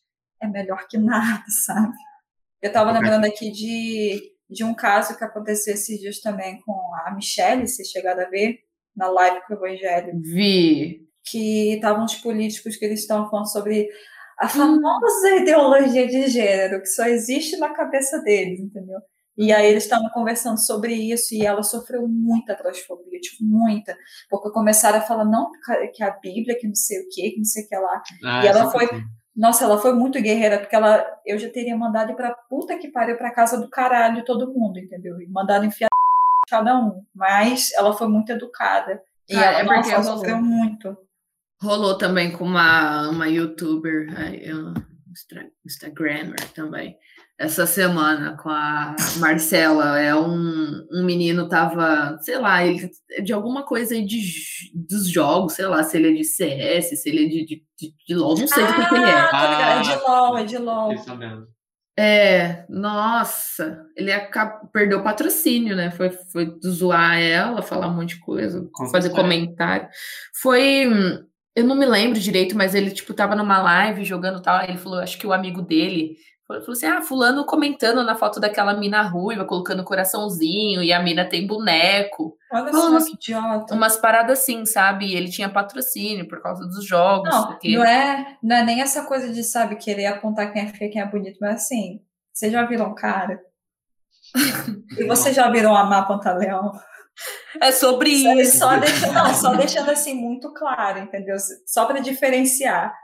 é 0.43 0.49
melhor 0.49 0.87
que 0.89 0.97
nada, 0.97 1.45
sabe? 1.67 1.93
Eu 2.63 2.69
estava 2.69 2.93
lembrando 2.93 3.27
aqui 3.27 3.51
de, 3.51 4.23
de 4.49 4.65
um 4.65 4.73
caso 4.73 5.19
que 5.19 5.25
aconteceu 5.25 5.75
esses 5.75 6.01
dias 6.01 6.19
também 6.19 6.59
com 6.63 6.73
a 7.05 7.15
Michelle, 7.15 7.69
se 7.69 7.85
chegaram 7.85 8.23
a 8.23 8.31
ver, 8.31 8.57
na 8.97 9.09
live 9.09 9.43
com 9.47 9.53
o 9.53 9.57
Evangelho. 9.59 10.19
Vi. 10.23 11.07
Que 11.31 11.75
estavam 11.75 12.07
os 12.07 12.15
políticos 12.15 12.77
que 12.77 12.87
eles 12.87 13.01
estavam 13.01 13.29
falando 13.29 13.53
sobre 13.53 13.87
a 14.39 14.49
famosa 14.49 15.31
ideologia 15.37 16.07
de 16.07 16.27
gênero, 16.29 16.81
que 16.81 16.87
só 16.87 17.05
existe 17.05 17.59
na 17.59 17.75
cabeça 17.75 18.19
deles, 18.23 18.59
entendeu? 18.59 18.99
E 19.37 19.51
aí 19.53 19.67
eles 19.67 19.85
estavam 19.85 20.11
conversando 20.11 20.59
sobre 20.59 20.95
isso 20.95 21.35
e 21.35 21.45
ela 21.45 21.63
sofreu 21.63 22.07
muita 22.07 22.55
transfobia, 22.55 23.19
tipo, 23.19 23.43
muita. 23.43 23.97
Porque 24.29 24.51
começaram 24.51 24.99
a 24.99 25.03
falar, 25.03 25.25
não, 25.25 25.51
que 25.93 26.03
a 26.03 26.11
Bíblia, 26.11 26.59
que 26.59 26.67
não 26.67 26.75
sei 26.75 27.01
o 27.01 27.09
quê, 27.11 27.31
que 27.31 27.39
não 27.39 27.45
sei 27.45 27.65
o 27.65 27.69
que 27.69 27.77
lá. 27.77 28.03
Ah, 28.25 28.45
e 28.45 28.47
ela 28.47 28.71
foi, 28.71 28.85
assim. 28.85 29.03
nossa, 29.35 29.65
ela 29.65 29.79
foi 29.79 29.95
muito 29.95 30.21
guerreira, 30.21 30.59
porque 30.59 30.77
ela, 30.77 31.05
eu 31.25 31.39
já 31.39 31.49
teria 31.49 31.77
mandado 31.77 32.13
ir 32.13 32.17
pra 32.17 32.35
puta 32.49 32.79
que 32.79 32.89
pariu 32.89 33.17
pra 33.17 33.33
casa 33.33 33.59
do 33.59 33.71
caralho 33.71 34.25
todo 34.25 34.53
mundo, 34.53 34.79
entendeu? 34.79 35.19
E 35.21 35.27
mandado 35.27 35.65
enfiar 35.65 35.89
cada 36.49 36.79
um. 36.79 37.03
Mas 37.15 37.73
ela 37.73 37.95
foi 37.95 38.09
muito 38.09 38.31
educada. 38.33 39.03
E 39.29 39.35
ah, 39.35 39.45
ela, 39.45 39.61
é 39.61 39.65
nossa, 39.65 39.93
ela 39.93 40.03
sofreu 40.03 40.43
muito. 40.43 40.95
Rolou 41.63 41.97
também 41.97 42.33
com 42.33 42.45
uma, 42.45 43.09
uma 43.09 43.29
youtuber, 43.29 44.09
Instagramer 45.65 46.53
também 46.53 46.99
essa 47.39 47.67
semana 47.67 48.37
com 48.37 48.49
a 48.49 48.95
Marcela. 49.19 49.99
É 49.99 50.15
um, 50.15 50.87
um 50.93 51.05
menino 51.05 51.49
tava, 51.49 52.17
sei 52.21 52.39
lá, 52.39 52.65
ele 52.65 52.91
de 53.23 53.33
alguma 53.33 53.65
coisa 53.65 53.95
aí 53.95 54.05
de, 54.05 54.21
dos 54.75 55.09
jogos, 55.09 55.55
sei 55.55 55.67
lá, 55.67 55.83
se 55.83 55.97
ele 55.97 56.11
é 56.11 56.13
de 56.13 56.25
CS, 56.25 57.03
se 57.03 57.09
ele 57.09 57.25
é 57.25 57.29
de, 57.29 57.45
de, 57.45 57.65
de, 57.79 57.95
de 58.07 58.15
LOL, 58.15 58.39
não 58.39 58.47
sei 58.47 58.63
ah, 58.63 58.67
do 58.67 58.75
que, 58.75 58.89
que 58.89 58.95
ele 58.95 59.11
é. 59.11 59.29
Ah, 59.33 59.79
é 59.79 59.83
de 59.83 60.05
LOL, 60.07 60.39
é 60.39 60.45
de 60.45 60.59
LOL. 60.59 60.95
É, 61.99 62.65
nossa, 62.71 63.85
ele 63.95 64.11
acabou, 64.11 64.67
perdeu 64.71 65.01
o 65.01 65.05
patrocínio, 65.05 65.77
né? 65.77 65.91
Foi, 65.91 66.09
foi 66.11 66.59
zoar 66.65 67.19
ela, 67.19 67.61
falar 67.61 67.89
um 67.89 67.95
monte 67.95 68.15
de 68.15 68.21
coisa, 68.21 68.67
fazer 68.91 69.11
comentário. 69.11 69.89
Foi. 70.41 70.87
Eu 71.55 71.65
não 71.65 71.77
me 71.77 71.85
lembro 71.85 72.19
direito, 72.19 72.57
mas 72.57 72.75
ele, 72.75 72.91
tipo, 72.91 73.13
tava 73.13 73.37
numa 73.37 73.61
live 73.61 74.05
jogando 74.05 74.41
tal. 74.41 74.65
Ele 74.65 74.79
falou, 74.79 75.01
acho 75.01 75.19
que 75.19 75.27
o 75.27 75.35
amigo 75.35 75.61
dele 75.61 76.17
Falou 76.61 76.73
assim: 76.73 76.87
ah, 76.87 77.01
fulano 77.01 77.45
comentando 77.45 78.03
na 78.03 78.15
foto 78.15 78.39
daquela 78.39 78.75
mina 78.75 79.03
ruiva, 79.03 79.45
colocando 79.45 79.85
coraçãozinho, 79.85 80.83
e 80.83 80.93
a 80.93 81.03
mina 81.03 81.25
tem 81.25 81.47
boneco. 81.47 82.37
Olha 82.53 82.73
só, 82.73 82.91
umas, 82.91 83.07
idiota. 83.09 83.75
Umas 83.75 83.97
paradas 83.97 84.41
assim, 84.41 84.67
sabe? 84.67 85.15
Ele 85.15 85.31
tinha 85.31 85.49
patrocínio 85.49 86.29
por 86.29 86.43
causa 86.43 86.67
dos 86.67 86.85
jogos. 86.85 87.31
Não, 87.31 87.47
porque... 87.47 87.77
não, 87.77 87.85
é, 87.85 88.37
não 88.43 88.57
é 88.57 88.63
nem 88.63 88.81
essa 88.83 89.05
coisa 89.05 89.33
de, 89.33 89.43
sabe, 89.43 89.77
querer 89.77 90.07
apontar 90.07 90.53
quem 90.53 90.63
é 90.63 90.67
feio, 90.67 90.93
quem 90.93 91.01
é 91.01 91.07
bonito, 91.07 91.39
mas 91.41 91.57
assim, 91.57 92.01
você 92.33 92.51
já 92.51 92.65
virou 92.65 92.89
um 92.89 92.95
cara? 92.95 93.41
e 94.99 95.05
você 95.05 95.33
já 95.33 95.51
virou 95.51 95.75
amar 95.75 96.07
pantaleão? 96.07 96.73
É 97.61 97.71
sobre 97.71 98.11
isso. 98.11 98.59
Só 98.59 98.77
deixando, 98.79 99.13
não, 99.13 99.35
só 99.35 99.55
deixando 99.55 99.91
assim 99.91 100.15
muito 100.15 100.53
claro, 100.53 100.99
entendeu? 100.99 101.37
Só 101.67 101.85
para 101.85 102.01
diferenciar. 102.01 102.95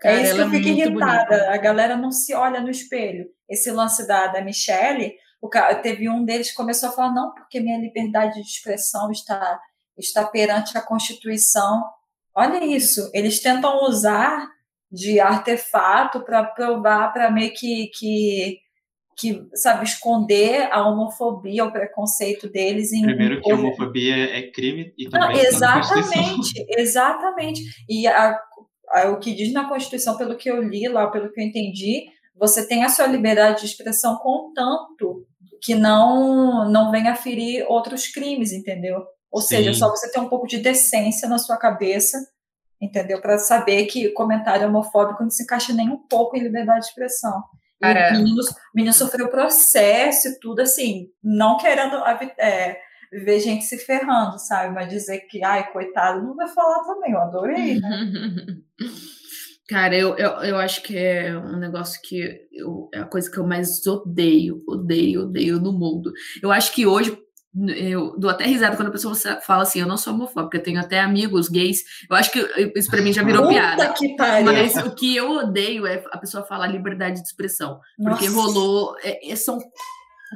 Cara, 0.00 0.18
é 0.18 0.22
isso 0.22 0.34
que 0.34 0.40
eu 0.40 0.46
é 0.46 0.50
fico 0.50 0.68
irritada. 0.68 1.36
Bonita. 1.36 1.50
A 1.52 1.56
galera 1.58 1.96
não 1.96 2.10
se 2.10 2.34
olha 2.34 2.60
no 2.60 2.70
espelho. 2.70 3.26
Esse 3.48 3.70
lance 3.70 4.06
da, 4.06 4.28
da 4.28 4.42
Michelle, 4.42 5.14
o 5.40 5.48
cara, 5.48 5.74
teve 5.74 6.08
um 6.08 6.24
deles 6.24 6.50
que 6.50 6.56
começou 6.56 6.88
a 6.88 6.92
falar, 6.92 7.12
não, 7.12 7.34
porque 7.34 7.60
minha 7.60 7.78
liberdade 7.78 8.34
de 8.34 8.48
expressão 8.48 9.10
está, 9.10 9.60
está 9.98 10.24
perante 10.24 10.76
a 10.78 10.82
Constituição. 10.82 11.84
Olha 12.34 12.64
isso, 12.64 13.10
eles 13.12 13.40
tentam 13.40 13.84
usar 13.84 14.48
de 14.90 15.20
artefato 15.20 16.20
para 16.24 16.44
provar, 16.44 17.12
para 17.12 17.30
meio 17.30 17.52
que, 17.52 17.90
que, 17.98 18.58
que, 19.16 19.48
sabe, 19.54 19.84
esconder 19.84 20.68
a 20.72 20.88
homofobia, 20.88 21.64
o 21.64 21.72
preconceito 21.72 22.48
deles. 22.48 22.92
Em 22.92 23.02
Primeiro 23.02 23.40
que 23.40 23.50
a 23.50 23.54
homofobia 23.54 24.16
é 24.16 24.50
crime 24.50 24.92
e 24.98 25.08
também 25.08 25.28
Não, 25.28 25.40
exatamente, 25.40 26.66
exatamente. 26.70 27.62
E 27.88 28.06
a 28.06 28.38
o 29.08 29.18
que 29.18 29.34
diz 29.34 29.52
na 29.52 29.68
Constituição, 29.68 30.16
pelo 30.16 30.36
que 30.36 30.50
eu 30.50 30.62
li 30.62 30.88
lá, 30.88 31.06
pelo 31.08 31.30
que 31.32 31.40
eu 31.40 31.44
entendi, 31.44 32.06
você 32.36 32.66
tem 32.66 32.84
a 32.84 32.88
sua 32.88 33.06
liberdade 33.06 33.60
de 33.60 33.66
expressão 33.66 34.16
contanto 34.16 35.26
que 35.62 35.74
não 35.74 36.68
não 36.70 36.90
venha 36.90 37.14
ferir 37.14 37.66
outros 37.68 38.08
crimes, 38.08 38.52
entendeu? 38.52 39.04
Ou 39.30 39.40
Sim. 39.40 39.56
seja, 39.56 39.74
só 39.74 39.88
você 39.90 40.10
ter 40.10 40.18
um 40.18 40.28
pouco 40.28 40.46
de 40.46 40.58
decência 40.58 41.28
na 41.28 41.38
sua 41.38 41.56
cabeça, 41.56 42.18
entendeu? 42.80 43.20
Para 43.20 43.38
saber 43.38 43.86
que 43.86 44.08
comentário 44.10 44.66
homofóbico 44.66 45.22
não 45.22 45.30
se 45.30 45.42
encaixa 45.44 45.72
nem 45.72 45.88
um 45.88 45.98
pouco 45.98 46.36
em 46.36 46.42
liberdade 46.42 46.80
de 46.80 46.86
expressão. 46.86 47.42
E 47.82 47.86
o 47.86 48.18
menino, 48.18 48.42
menino 48.74 48.92
sofreu 48.92 49.28
processo 49.28 50.28
e 50.28 50.38
tudo 50.38 50.60
assim, 50.60 51.08
não 51.22 51.56
querendo 51.56 51.96
é, 52.38 52.78
ver 53.12 53.40
gente 53.40 53.64
se 53.64 53.78
ferrando, 53.78 54.38
sabe? 54.38 54.74
Mas 54.74 54.88
dizer 54.88 55.20
que, 55.28 55.42
ai, 55.44 55.70
coitado, 55.72 56.22
não 56.22 56.34
vai 56.36 56.48
falar 56.48 56.84
também, 56.84 57.12
eu 57.12 57.20
adorei, 57.20 57.80
né? 57.80 58.06
Cara, 59.68 59.96
eu, 59.96 60.16
eu, 60.16 60.30
eu 60.42 60.56
acho 60.56 60.82
que 60.82 60.98
é 60.98 61.36
um 61.36 61.56
negócio 61.56 62.00
que 62.02 62.40
eu, 62.52 62.88
é 62.92 62.98
a 62.98 63.04
coisa 63.04 63.30
que 63.30 63.38
eu 63.38 63.46
mais 63.46 63.86
odeio, 63.86 64.60
odeio, 64.66 65.22
odeio 65.22 65.60
no 65.60 65.72
mundo. 65.72 66.12
Eu 66.42 66.50
acho 66.50 66.72
que 66.74 66.86
hoje 66.86 67.16
eu 67.76 68.18
dou 68.18 68.30
até 68.30 68.44
risada 68.46 68.74
quando 68.76 68.88
a 68.88 68.92
pessoa 68.92 69.14
fala 69.42 69.62
assim, 69.62 69.80
eu 69.80 69.86
não 69.86 69.96
sou 69.96 70.12
homofóbica, 70.12 70.56
eu 70.58 70.62
tenho 70.62 70.80
até 70.80 70.98
amigos 70.98 71.48
gays. 71.48 71.84
Eu 72.08 72.16
acho 72.16 72.32
que 72.32 72.40
isso 72.76 72.90
pra 72.90 73.00
mim 73.00 73.12
já 73.12 73.22
virou 73.22 73.42
Puta 73.42 73.54
piada. 73.54 73.92
que 73.92 74.16
pariu. 74.16 74.44
Mas 74.52 74.74
o 74.76 74.92
que 74.92 75.14
eu 75.16 75.30
odeio 75.30 75.86
é 75.86 76.02
a 76.10 76.18
pessoa 76.18 76.44
falar 76.44 76.66
liberdade 76.66 77.20
de 77.20 77.26
expressão. 77.28 77.78
Porque 77.96 78.28
Nossa. 78.28 78.40
rolou. 78.52 78.96
é- 79.04 79.30
é- 79.32 79.36
são. 79.36 79.58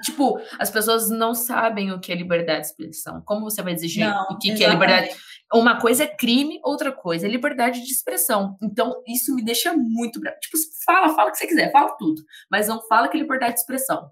Tipo, 0.02 0.40
as 0.58 0.70
pessoas 0.70 1.08
não 1.08 1.34
sabem 1.34 1.92
o 1.92 2.00
que 2.00 2.12
é 2.12 2.14
liberdade 2.14 2.60
de 2.60 2.66
expressão. 2.66 3.22
Como 3.24 3.42
você 3.42 3.62
vai 3.62 3.72
exigir 3.72 4.04
Não, 4.04 4.24
o 4.30 4.38
que, 4.38 4.54
que 4.54 4.64
é 4.64 4.68
liberdade? 4.68 5.10
Uma 5.52 5.78
coisa 5.78 6.04
é 6.04 6.06
crime, 6.06 6.60
outra 6.64 6.90
coisa 6.90 7.26
é 7.26 7.30
liberdade 7.30 7.80
de 7.80 7.92
expressão. 7.92 8.56
Então, 8.60 9.02
isso 9.06 9.34
me 9.34 9.44
deixa 9.44 9.72
muito 9.72 10.18
bravo. 10.18 10.36
Tipo, 10.40 10.56
fala, 10.84 11.14
fala 11.14 11.28
o 11.28 11.32
que 11.32 11.38
você 11.38 11.46
quiser, 11.46 11.70
fala 11.70 11.96
tudo. 11.96 12.22
Mas 12.50 12.66
não 12.66 12.82
fala 12.88 13.08
que 13.08 13.16
é 13.16 13.20
liberdade 13.20 13.54
de 13.54 13.60
expressão. 13.60 14.10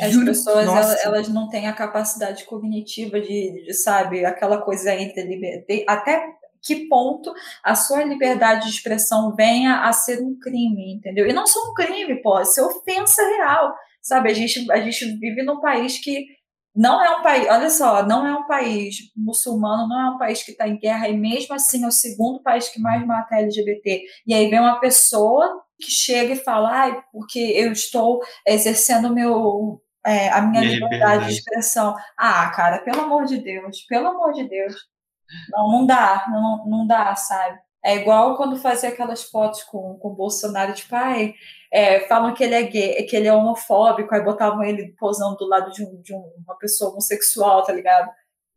As 0.00 0.12
Juro, 0.12 0.26
pessoas, 0.26 0.66
elas, 0.66 1.04
elas 1.04 1.28
não 1.28 1.48
têm 1.48 1.68
a 1.68 1.72
capacidade 1.72 2.44
cognitiva 2.44 3.20
de, 3.20 3.64
de, 3.64 3.72
sabe, 3.72 4.24
aquela 4.24 4.60
coisa 4.60 4.92
entre. 4.92 5.64
Até 5.88 6.34
que 6.64 6.88
ponto 6.88 7.32
a 7.62 7.74
sua 7.74 8.02
liberdade 8.04 8.64
de 8.64 8.70
expressão 8.70 9.34
venha 9.34 9.82
a 9.82 9.92
ser 9.92 10.22
um 10.22 10.38
crime, 10.38 10.94
entendeu? 10.94 11.26
E 11.26 11.32
não 11.32 11.46
só 11.46 11.60
um 11.70 11.74
crime, 11.74 12.22
pode 12.22 12.52
ser 12.52 12.62
ofensa 12.62 13.22
real, 13.22 13.74
sabe? 14.02 14.30
A 14.30 14.34
gente, 14.34 14.70
a 14.72 14.80
gente 14.80 15.04
vive 15.18 15.42
num 15.42 15.60
país 15.60 15.98
que 15.98 16.24
não 16.74 17.02
é 17.02 17.16
um 17.16 17.22
país, 17.22 17.46
olha 17.48 17.70
só, 17.70 18.04
não 18.04 18.26
é 18.26 18.34
um 18.34 18.46
país 18.48 18.96
muçulmano, 19.16 19.86
não 19.86 20.00
é 20.00 20.10
um 20.10 20.18
país 20.18 20.42
que 20.42 20.50
está 20.50 20.66
em 20.66 20.76
guerra, 20.76 21.08
e 21.08 21.16
mesmo 21.16 21.54
assim 21.54 21.84
é 21.84 21.86
o 21.86 21.92
segundo 21.92 22.42
país 22.42 22.68
que 22.68 22.80
mais 22.80 23.06
mata 23.06 23.36
LGBT. 23.36 24.02
E 24.26 24.34
aí 24.34 24.50
vem 24.50 24.58
uma 24.58 24.80
pessoa 24.80 25.62
que 25.80 25.90
chega 25.90 26.32
e 26.32 26.42
fala, 26.42 26.70
ai, 26.70 27.02
porque 27.12 27.38
eu 27.38 27.70
estou 27.70 28.20
exercendo 28.46 29.14
meu, 29.14 29.80
é, 30.04 30.28
a 30.30 30.42
minha, 30.42 30.64
liberdade. 30.64 31.26
de 31.26 31.32
expressão. 31.34 31.94
Ah, 32.18 32.50
cara, 32.50 32.78
pelo 32.78 33.02
amor 33.02 33.24
de 33.24 33.38
Deus, 33.38 33.82
pelo 33.82 34.08
amor 34.08 34.32
de 34.32 34.48
Deus. 34.48 34.74
Não, 35.50 35.68
não 35.70 35.86
dá, 35.86 36.24
não, 36.30 36.64
não 36.66 36.86
dá, 36.86 37.14
sabe? 37.16 37.58
É 37.84 37.96
igual 37.96 38.36
quando 38.36 38.56
fazia 38.56 38.88
aquelas 38.88 39.24
fotos 39.24 39.62
com, 39.64 39.98
com 40.00 40.08
o 40.08 40.14
Bolsonaro, 40.14 40.72
tipo, 40.72 40.94
ai, 40.96 41.34
é, 41.70 42.00
falam 42.08 42.32
que 42.32 42.42
ele 42.42 42.54
é 42.54 42.62
gay, 42.62 43.02
que 43.04 43.14
ele 43.14 43.28
é 43.28 43.32
homofóbico, 43.34 44.14
aí 44.14 44.22
botavam 44.24 44.62
ele 44.62 44.94
posando 44.98 45.36
do 45.36 45.46
lado 45.46 45.70
de, 45.70 45.84
um, 45.84 46.00
de 46.00 46.14
um- 46.14 46.32
uma 46.46 46.56
pessoa 46.56 46.90
homossexual, 46.92 47.62
tá 47.62 47.72
ligado? 47.74 48.10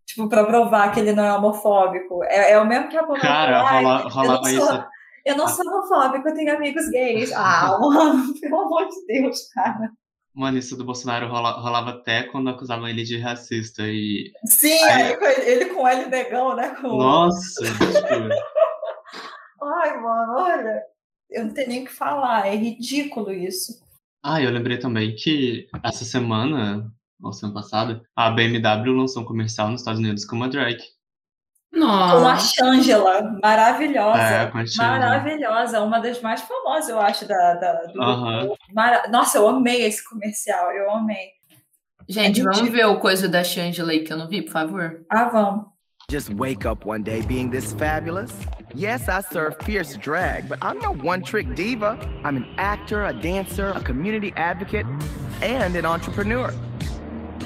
Tipo, 0.06 0.30
pra 0.30 0.46
provar 0.46 0.94
que 0.94 1.02
ele 1.02 1.12
não 1.12 1.26
é 1.26 1.34
homofóbico. 1.34 2.24
É, 2.24 2.52
é 2.54 2.60
o 2.62 2.66
mesmo 2.66 2.88
que 2.88 2.96
a 2.96 3.02
Pamela 3.04 3.20
Cara, 3.20 3.66
fala, 3.66 3.70
"Ai, 3.70 3.84
rola, 3.84 4.00
eu 4.00 4.04
não 4.04 4.10
rolava 4.10 4.44
sou- 4.50 4.52
isso. 4.76 4.86
eu 5.26 5.36
não 5.38 5.48
sou 5.50 5.66
homofóbico, 5.68 6.30
eu 6.30 6.34
tenho 6.34 6.56
amigos 6.56 6.88
gays. 6.90 7.34
Ah, 7.34 7.78
mano, 7.82 8.34
pelo 8.40 8.62
amor 8.62 8.88
de 8.88 9.06
Deus, 9.08 9.50
cara. 9.54 9.92
Mano, 10.38 10.60
isso 10.60 10.78
do 10.78 10.86
Bolsonaro 10.86 11.28
rola- 11.28 11.60
rolava 11.60 11.90
até 11.90 12.22
quando 12.22 12.48
acusavam 12.52 12.88
ele 12.88 13.02
de 13.04 13.18
racista. 13.18 13.82
E. 13.88 14.32
Sim, 14.46 14.78
Aí- 14.84 15.16
aí, 15.16 15.50
ele 15.50 15.66
com 15.74 15.88
L 15.88 16.06
negão, 16.10 16.56
né? 16.56 16.76
Com... 16.80 16.90
Nossa, 16.96 17.64
tipo. 17.66 18.30
Ai, 19.64 20.00
mano, 20.00 20.34
olha. 20.38 20.82
Eu 21.30 21.46
não 21.46 21.54
tenho 21.54 21.68
nem 21.70 21.82
o 21.82 21.86
que 21.86 21.92
falar, 21.92 22.48
é 22.48 22.56
ridículo 22.56 23.32
isso. 23.34 23.84
Ah, 24.24 24.40
eu 24.42 24.52
lembrei 24.52 24.78
também 24.78 25.16
que 25.16 25.68
essa 25.84 26.06
semana, 26.06 26.90
ou 27.22 27.34
semana 27.34 27.56
passada, 27.60 28.02
a 28.16 28.30
BMW 28.30 28.94
lançou 28.96 29.24
um 29.24 29.26
comercial 29.26 29.70
nos 29.70 29.82
Estados 29.82 30.00
Unidos 30.00 30.24
com 30.24 30.36
uma 30.36 30.48
drag. 30.48 30.78
Com 31.74 31.84
a 31.84 31.88
Nossa. 32.34 32.56
Shangela, 32.56 33.38
maravilhosa. 33.44 34.20
É, 34.22 34.46
com 34.48 34.58
a 34.58 34.66
Shangela. 34.66 35.00
Maravilhosa, 35.00 35.82
uma 35.84 36.00
das 36.00 36.22
mais 36.22 36.42
famosas, 36.42 36.90
eu 36.90 37.00
acho, 37.00 37.28
da, 37.28 37.54
da, 37.56 37.74
do 37.94 38.02
Aham. 38.02 38.50
Mara- 38.74 39.08
Nossa, 39.10 39.38
eu 39.38 39.48
amei 39.48 39.84
esse 39.86 40.04
comercial, 40.08 40.72
eu 40.72 40.90
amei. 40.92 41.28
Gente, 42.10 42.40
É 42.40 42.44
vamos 42.44 42.60
ridículo. 42.60 42.78
ver 42.78 42.86
o 42.86 43.00
coisa 43.00 43.28
da 43.28 43.44
Shangela 43.44 43.92
aí 43.92 44.00
que 44.04 44.12
eu 44.14 44.18
não 44.18 44.28
vi, 44.28 44.42
por 44.42 44.52
favor. 44.54 45.02
Ah, 45.12 45.26
vamos. 45.26 45.66
Just 46.10 46.30
wake 46.36 46.66
up 46.66 46.88
one 46.88 47.04
day 47.04 47.22
being 47.22 47.50
this 47.50 47.74
fabulous? 47.74 48.32
Yes, 48.74 49.10
I 49.10 49.22
serve 49.22 49.58
fierce 49.66 49.98
drag, 49.98 50.48
but 50.48 50.58
I'm 50.64 50.80
no 50.80 50.94
one 51.04 51.22
trick 51.22 51.54
diva. 51.54 52.00
I'm 52.24 52.38
an 52.38 52.48
actor, 52.58 53.04
a 53.06 53.12
dancer, 53.14 53.72
a 53.76 53.82
community 53.82 54.32
advocate, 54.38 54.86
and 55.44 55.76
an 55.76 55.86
entrepreneur. 55.86 56.54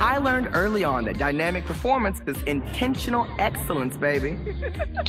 I 0.01 0.17
learned 0.17 0.49
early 0.53 0.83
on 0.83 1.05
that 1.05 1.19
dynamic 1.19 1.63
performance 1.63 2.23
is 2.25 2.41
intentional 2.47 3.27
excellence, 3.37 3.95
baby. 3.95 4.35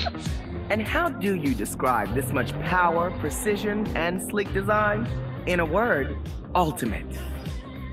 and 0.69 0.83
how 0.83 1.09
do 1.09 1.35
you 1.35 1.55
describe 1.55 2.15
this 2.15 2.31
much 2.31 2.53
power, 2.61 3.11
precision, 3.13 3.87
and 3.97 4.23
sleek 4.23 4.53
design? 4.53 5.09
In 5.47 5.61
a 5.61 5.65
word, 5.65 6.15
ultimate. 6.55 7.07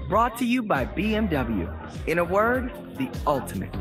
Brought 0.10 0.38
to 0.40 0.46
you 0.46 0.62
by 0.62 0.84
BMW. 0.88 1.74
In 2.06 2.20
a 2.20 2.26
word, 2.26 2.70
the 2.98 3.10
ultimate. 3.26 3.74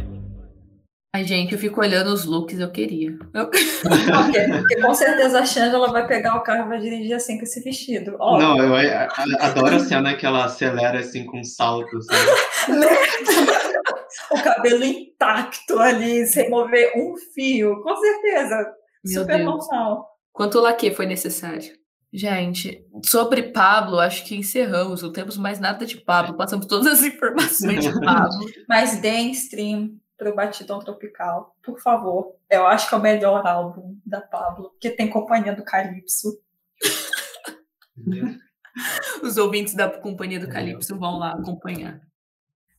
Ai, 1.15 1.25
gente, 1.25 1.53
eu 1.55 1.59
fico 1.59 1.81
olhando 1.81 2.09
os 2.13 2.27
looks, 2.27 2.59
eu 2.61 2.71
queria. 2.71 3.19
Eu- 3.35 3.49
Porque, 3.83 4.47
porque 4.59 4.81
com 4.83 4.95
certeza 4.95 5.41
a 5.41 5.45
Shangela 5.47 5.91
vai 5.91 6.07
pegar 6.07 6.37
o 6.37 6.43
carro 6.43 6.67
e 6.67 6.69
vai 6.69 6.79
dirigir 6.79 7.15
assim 7.15 7.39
com 7.39 7.45
esse 7.45 7.61
vestido. 7.63 8.15
Ó, 8.21 8.39
Não, 8.39 8.59
eu 8.59 8.75
a- 8.75 9.09
a- 9.09 9.47
adoro 9.47 9.77
a 9.77 9.81
cena 9.81 10.15
que 10.15 10.27
ela 10.27 10.45
acelera 10.45 10.99
assim 10.99 11.25
com 11.25 11.41
um 11.41 11.45
salto, 11.45 12.01
sabe? 12.03 12.31
o 14.33 14.43
cabelo 14.43 14.85
intacto 14.85 15.79
ali, 15.79 16.27
sem 16.27 16.51
mover 16.51 16.93
um 16.97 17.15
fio. 17.35 17.81
Com 17.83 17.97
certeza. 17.97 18.67
Meu 19.05 19.23
Super 19.23 19.37
Deus. 19.39 19.47
normal. 19.47 20.07
Quanto 20.33 20.61
laque 20.61 20.91
foi 20.95 21.07
necessário? 21.07 21.73
Gente, 22.13 22.83
sobre 23.05 23.45
Pablo, 23.45 23.99
acho 23.99 24.25
que 24.25 24.35
encerramos. 24.37 25.03
Não 25.03 25.13
temos 25.13 25.37
mais 25.37 25.59
nada 25.61 25.85
de 25.87 25.97
Pablo. 25.99 26.37
Passamos 26.37 26.67
todas 26.67 26.87
as 26.87 27.03
informações 27.03 27.83
de 27.85 27.93
Pablo. 28.01 28.47
Mas 28.69 28.99
deem 29.01 29.31
stream 29.33 29.91
pro 30.19 30.35
Batidão 30.35 30.81
Tropical, 30.81 31.57
por 31.63 31.81
favor. 31.81 32.35
Eu 32.51 32.67
acho 32.67 32.89
que 32.89 32.95
é 32.95 32.99
o 32.99 33.01
melhor 33.01 33.47
álbum 33.47 33.97
da 34.05 34.21
Pablo, 34.21 34.71
porque 34.71 34.91
tem 34.91 35.09
companhia 35.09 35.55
do 35.55 35.65
Calypso. 35.65 36.41
Os 39.23 39.39
ouvintes 39.39 39.75
da 39.75 39.89
Companhia 39.89 40.39
do 40.39 40.49
Calypso 40.49 40.99
vão 40.99 41.19
lá 41.19 41.33
acompanhar. 41.33 42.01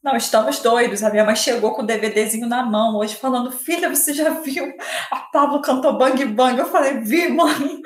Não, 0.02 0.16
estamos 0.16 0.60
doidos. 0.60 1.04
A 1.04 1.10
minha 1.10 1.26
mãe 1.26 1.36
chegou 1.36 1.74
com 1.74 1.82
o 1.82 1.86
DVDzinho 1.86 2.48
na 2.48 2.64
mão 2.64 2.98
hoje, 2.98 3.16
falando: 3.16 3.52
Filha, 3.52 3.90
você 3.90 4.14
já 4.14 4.30
viu? 4.30 4.74
A 5.12 5.18
Pablo 5.18 5.62
cantou 5.62 5.98
Bang 5.98 6.24
Bang. 6.26 6.58
Eu 6.58 6.68
falei: 6.68 7.00
Vi, 7.00 7.30
mãe. 7.30 7.82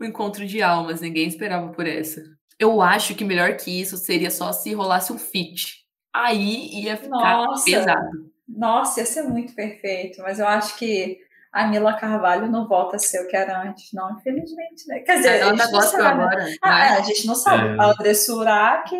O 0.00 0.04
encontro 0.04 0.46
de 0.46 0.62
almas, 0.62 1.00
ninguém 1.00 1.28
esperava 1.28 1.68
por 1.68 1.86
essa. 1.86 2.22
Eu 2.58 2.82
acho 2.82 3.14
que 3.14 3.24
melhor 3.24 3.56
que 3.56 3.80
isso 3.80 3.96
seria 3.96 4.30
só 4.30 4.52
se 4.52 4.74
rolasse 4.74 5.12
um 5.12 5.18
feat. 5.18 5.80
Aí 6.12 6.82
ia 6.82 6.96
ficar 6.96 7.36
Nossa. 7.36 7.64
pesado. 7.64 8.30
Nossa, 8.48 9.00
ia 9.00 9.06
ser 9.06 9.22
muito 9.22 9.54
perfeito, 9.54 10.20
mas 10.22 10.40
eu 10.40 10.48
acho 10.48 10.76
que 10.76 11.18
a 11.52 11.66
Mila 11.66 11.94
Carvalho 11.94 12.50
não 12.50 12.66
volta 12.66 12.96
a 12.96 12.98
ser 12.98 13.24
o 13.24 13.28
que 13.28 13.36
era 13.36 13.62
antes, 13.62 13.92
não, 13.92 14.16
infelizmente, 14.18 14.86
né? 14.88 15.00
Quer 15.00 15.16
dizer, 15.16 15.40
Ela 15.40 15.52
a 15.52 15.56
tá 15.56 15.64
gente 15.64 15.72
não 15.72 15.82
sabe. 15.82 16.02
agora. 16.04 16.46
Ah, 16.62 16.78
né? 16.78 16.86
é, 16.86 16.98
a 16.98 17.02
gente 17.02 17.26
não 17.26 17.34
sabe. 17.34 17.68
É. 17.68 17.80
A 17.80 17.84
André 17.86 18.14
Surak, 18.14 18.96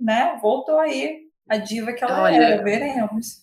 né, 0.00 0.38
voltou 0.40 0.78
aí. 0.78 1.28
A 1.50 1.56
diva 1.56 1.94
que 1.94 2.04
ela 2.04 2.24
Olha, 2.24 2.36
era, 2.36 2.62
veremos. 2.62 3.40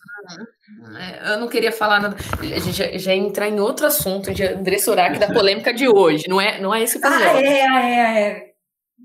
É, 0.99 1.33
Eu 1.33 1.39
não 1.39 1.47
queria 1.47 1.71
falar 1.71 1.99
nada. 1.99 2.15
A 2.39 2.59
gente 2.59 2.71
já, 2.73 2.85
já 2.99 3.15
ia 3.15 3.19
entrar 3.21 3.47
em 3.49 3.59
outro 3.59 3.87
assunto 3.87 4.31
de 4.31 4.43
André 4.45 4.77
Surak 4.77 5.17
da 5.17 5.33
polêmica 5.33 5.73
de 5.73 5.87
hoje. 5.87 6.25
Não 6.27 6.39
é, 6.39 6.61
não 6.61 6.73
é 6.73 6.83
esse 6.83 6.97
o 6.97 7.01
Ah, 7.03 7.09
problema. 7.09 7.39
é, 7.39 7.65
ah, 7.67 7.89
é, 7.89 8.21
é. 8.21 8.53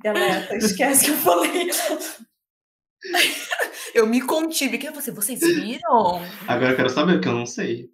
Deleta, 0.03 0.55
esquece 0.57 1.07
que 1.07 1.11
eu 1.13 1.17
falei. 1.17 1.71
Eu 3.95 4.07
me 4.07 4.21
contive. 4.21 4.79
Que 4.79 4.91
você, 4.91 5.11
vocês 5.11 5.41
viram? 5.41 6.23
Agora 6.47 6.73
eu 6.73 6.77
quero 6.77 6.91
saber, 6.91 7.15
porque 7.15 7.29
eu 7.29 7.35
não 7.35 7.47
sei. 7.47 7.91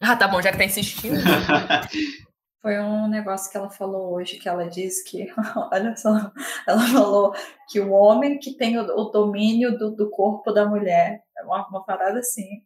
Ah, 0.00 0.16
tá 0.16 0.26
bom, 0.26 0.42
já 0.42 0.50
que 0.50 0.58
tá 0.58 0.64
insistindo. 0.64 1.16
Foi 2.62 2.78
um 2.78 3.08
negócio 3.08 3.50
que 3.50 3.56
ela 3.56 3.70
falou 3.70 4.14
hoje, 4.14 4.38
que 4.38 4.48
ela 4.48 4.68
disse 4.68 5.02
que, 5.04 5.26
olha 5.72 5.96
só, 5.96 6.30
ela 6.66 6.80
falou 6.86 7.34
que 7.68 7.80
o 7.80 7.90
homem 7.90 8.38
que 8.38 8.56
tem 8.56 8.78
o, 8.78 8.82
o 8.82 9.10
domínio 9.10 9.76
do, 9.76 9.90
do 9.90 10.08
corpo 10.10 10.52
da 10.52 10.64
mulher, 10.64 11.24
é 11.36 11.42
uma, 11.42 11.66
uma 11.66 11.84
parada 11.84 12.20
assim. 12.20 12.62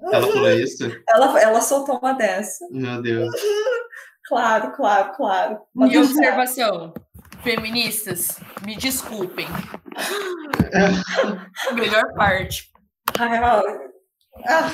Ela 0.00 0.26
falou 0.26 0.50
isso? 0.50 0.84
Ela, 1.08 1.40
ela 1.40 1.60
soltou 1.60 1.98
uma 1.98 2.12
dessa. 2.12 2.66
Meu 2.70 3.00
Deus. 3.00 3.32
Claro, 4.26 4.72
claro, 4.72 5.12
claro. 5.14 5.60
E 5.88 5.98
observação. 5.98 6.92
Feministas, 7.42 8.38
me 8.64 8.76
desculpem. 8.76 9.46
Melhor 11.74 12.12
parte. 12.14 12.70
Ai, 13.18 13.38
ah, 14.46 14.72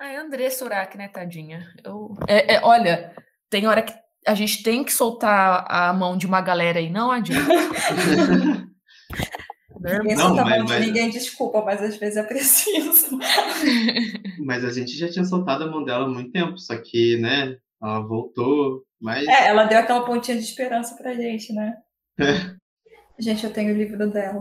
Ai, 0.00 0.16
André 0.16 0.50
Surak, 0.50 0.96
né, 0.96 1.08
tadinha? 1.08 1.66
Eu, 1.84 2.14
é, 2.28 2.54
é, 2.56 2.60
olha, 2.64 3.12
tem 3.50 3.66
hora 3.66 3.82
que 3.82 3.92
a 4.26 4.34
gente 4.34 4.62
tem 4.62 4.84
que 4.84 4.92
soltar 4.92 5.64
a 5.68 5.92
mão 5.92 6.16
de 6.16 6.26
uma 6.26 6.40
galera 6.40 6.78
aí, 6.78 6.90
não 6.90 7.10
adianta. 7.10 7.48
Ninguém 9.80 10.16
Não, 10.16 10.26
solta 10.26 10.42
a 10.42 10.44
mas- 10.44 10.56
mão 10.56 10.64
de 10.66 10.72
mas- 10.72 10.86
ninguém, 10.86 11.08
desculpa, 11.10 11.62
mas 11.64 11.80
às 11.80 11.96
vezes 11.96 12.16
é 12.16 12.22
preciso. 12.24 13.16
Mas 14.44 14.64
a 14.64 14.70
gente 14.70 14.96
já 14.96 15.08
tinha 15.10 15.24
soltado 15.24 15.64
a 15.64 15.70
mão 15.70 15.84
dela 15.84 16.04
há 16.04 16.08
muito 16.08 16.30
tempo, 16.32 16.56
só 16.58 16.76
que, 16.76 17.16
né, 17.18 17.56
ela 17.82 18.00
voltou, 18.00 18.82
mas 19.00 19.26
É, 19.28 19.48
ela 19.48 19.64
deu 19.64 19.78
aquela 19.78 20.04
pontinha 20.04 20.36
de 20.36 20.42
esperança 20.42 20.96
pra 20.96 21.14
gente, 21.14 21.52
né? 21.52 21.74
É. 22.18 22.56
Gente, 23.20 23.44
eu 23.44 23.52
tenho 23.52 23.74
o 23.74 23.76
livro 23.76 24.08
dela. 24.10 24.40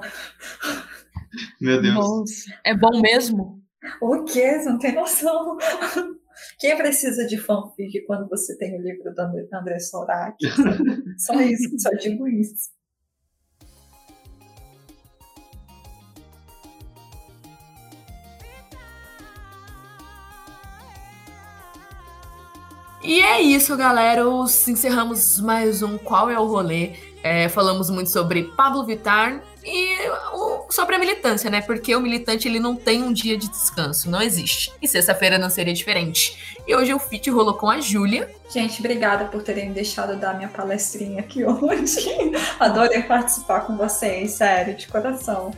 meu 1.60 1.82
Deus. 1.82 1.96
Nossa, 1.96 2.60
é 2.64 2.76
bom 2.76 3.02
mesmo? 3.02 3.60
O 4.02 4.24
quê? 4.24 4.60
Você 4.60 4.70
não 4.70 4.78
tem 4.78 4.94
noção. 4.94 5.58
Quem 6.60 6.78
precisa 6.78 7.26
de 7.26 7.38
fanfic 7.38 8.06
quando 8.06 8.30
você 8.30 8.56
tem 8.58 8.78
o 8.78 8.82
livro 8.82 9.12
do 9.14 9.56
André, 9.56 9.80
Soraki? 9.80 10.46
Só 11.18 11.34
isso, 11.42 11.80
só 11.80 11.90
digo 11.92 12.28
isso. 12.28 12.70
E 23.04 23.20
é 23.22 23.42
isso, 23.42 23.76
galera. 23.78 24.28
Os- 24.28 24.68
Encerramos 24.68 25.40
mais 25.40 25.82
um 25.82 25.98
Qual 25.98 26.30
é 26.30 26.40
o 26.40 26.46
Rolê. 26.46 26.94
É, 27.24 27.50
falamos 27.50 27.90
muito 27.90 28.10
sobre 28.10 28.44
Pablo 28.56 28.86
Vittar 28.86 29.42
e 29.66 29.96
o- 30.34 30.66
sobre 30.70 30.96
a 30.96 31.00
militância, 31.00 31.50
né? 31.50 31.62
Porque 31.62 31.94
o 31.96 32.00
militante 32.00 32.48
ele 32.48 32.60
não 32.60 32.76
tem 32.76 33.04
um 33.04 33.12
dia 33.12 33.36
de 33.38 33.50
descanso, 33.50 34.10
não 34.10 34.22
existe. 34.22 34.72
E 34.82 34.88
sexta-feira 34.88 35.38
não 35.38 35.50
seria 35.50 35.74
diferente. 35.74 36.58
E 36.66 36.76
hoje 36.76 36.94
o 36.94 37.00
feat 37.00 37.30
rolou 37.30 37.56
com 37.56 37.70
a 37.70 37.82
Júlia. 37.82 38.30
Gente, 38.54 38.80
obrigada 38.80 39.26
por 39.26 39.42
terem 39.44 39.68
me 39.70 39.74
deixado 39.74 40.16
dar 40.18 40.36
minha 40.36 40.48
palestrinha 40.48 41.20
aqui 41.20 41.44
hoje. 41.46 42.08
Adorei 42.60 43.02
participar 43.04 43.62
com 43.62 43.76
vocês, 43.76 44.32
sério, 44.32 44.76
de 44.76 44.88
coração. 44.88 45.52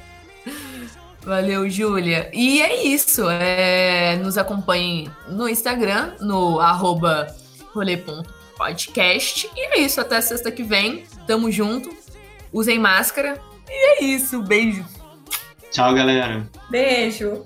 Valeu, 1.22 1.70
Júlia. 1.70 2.30
E 2.34 2.62
é 2.62 2.84
isso. 2.88 3.30
é, 3.30 4.16
nos 4.16 4.38
acompanhem 4.38 5.12
no 5.28 5.48
Instagram, 5.48 6.14
no 6.22 6.60
arroba 6.60 7.28
rolê.podcast. 7.74 9.50
E 9.56 9.60
é 9.76 9.80
isso. 9.82 10.00
Até 10.02 10.20
sexta 10.22 10.50
que 10.52 10.64
vem. 10.64 11.04
Tamo 11.30 11.52
junto. 11.52 11.96
Usem 12.52 12.80
máscara. 12.80 13.40
E 13.70 13.72
é 13.72 14.04
isso. 14.04 14.42
Beijo. 14.42 14.84
Tchau, 15.70 15.94
galera. 15.94 16.50
Beijo! 16.72 17.46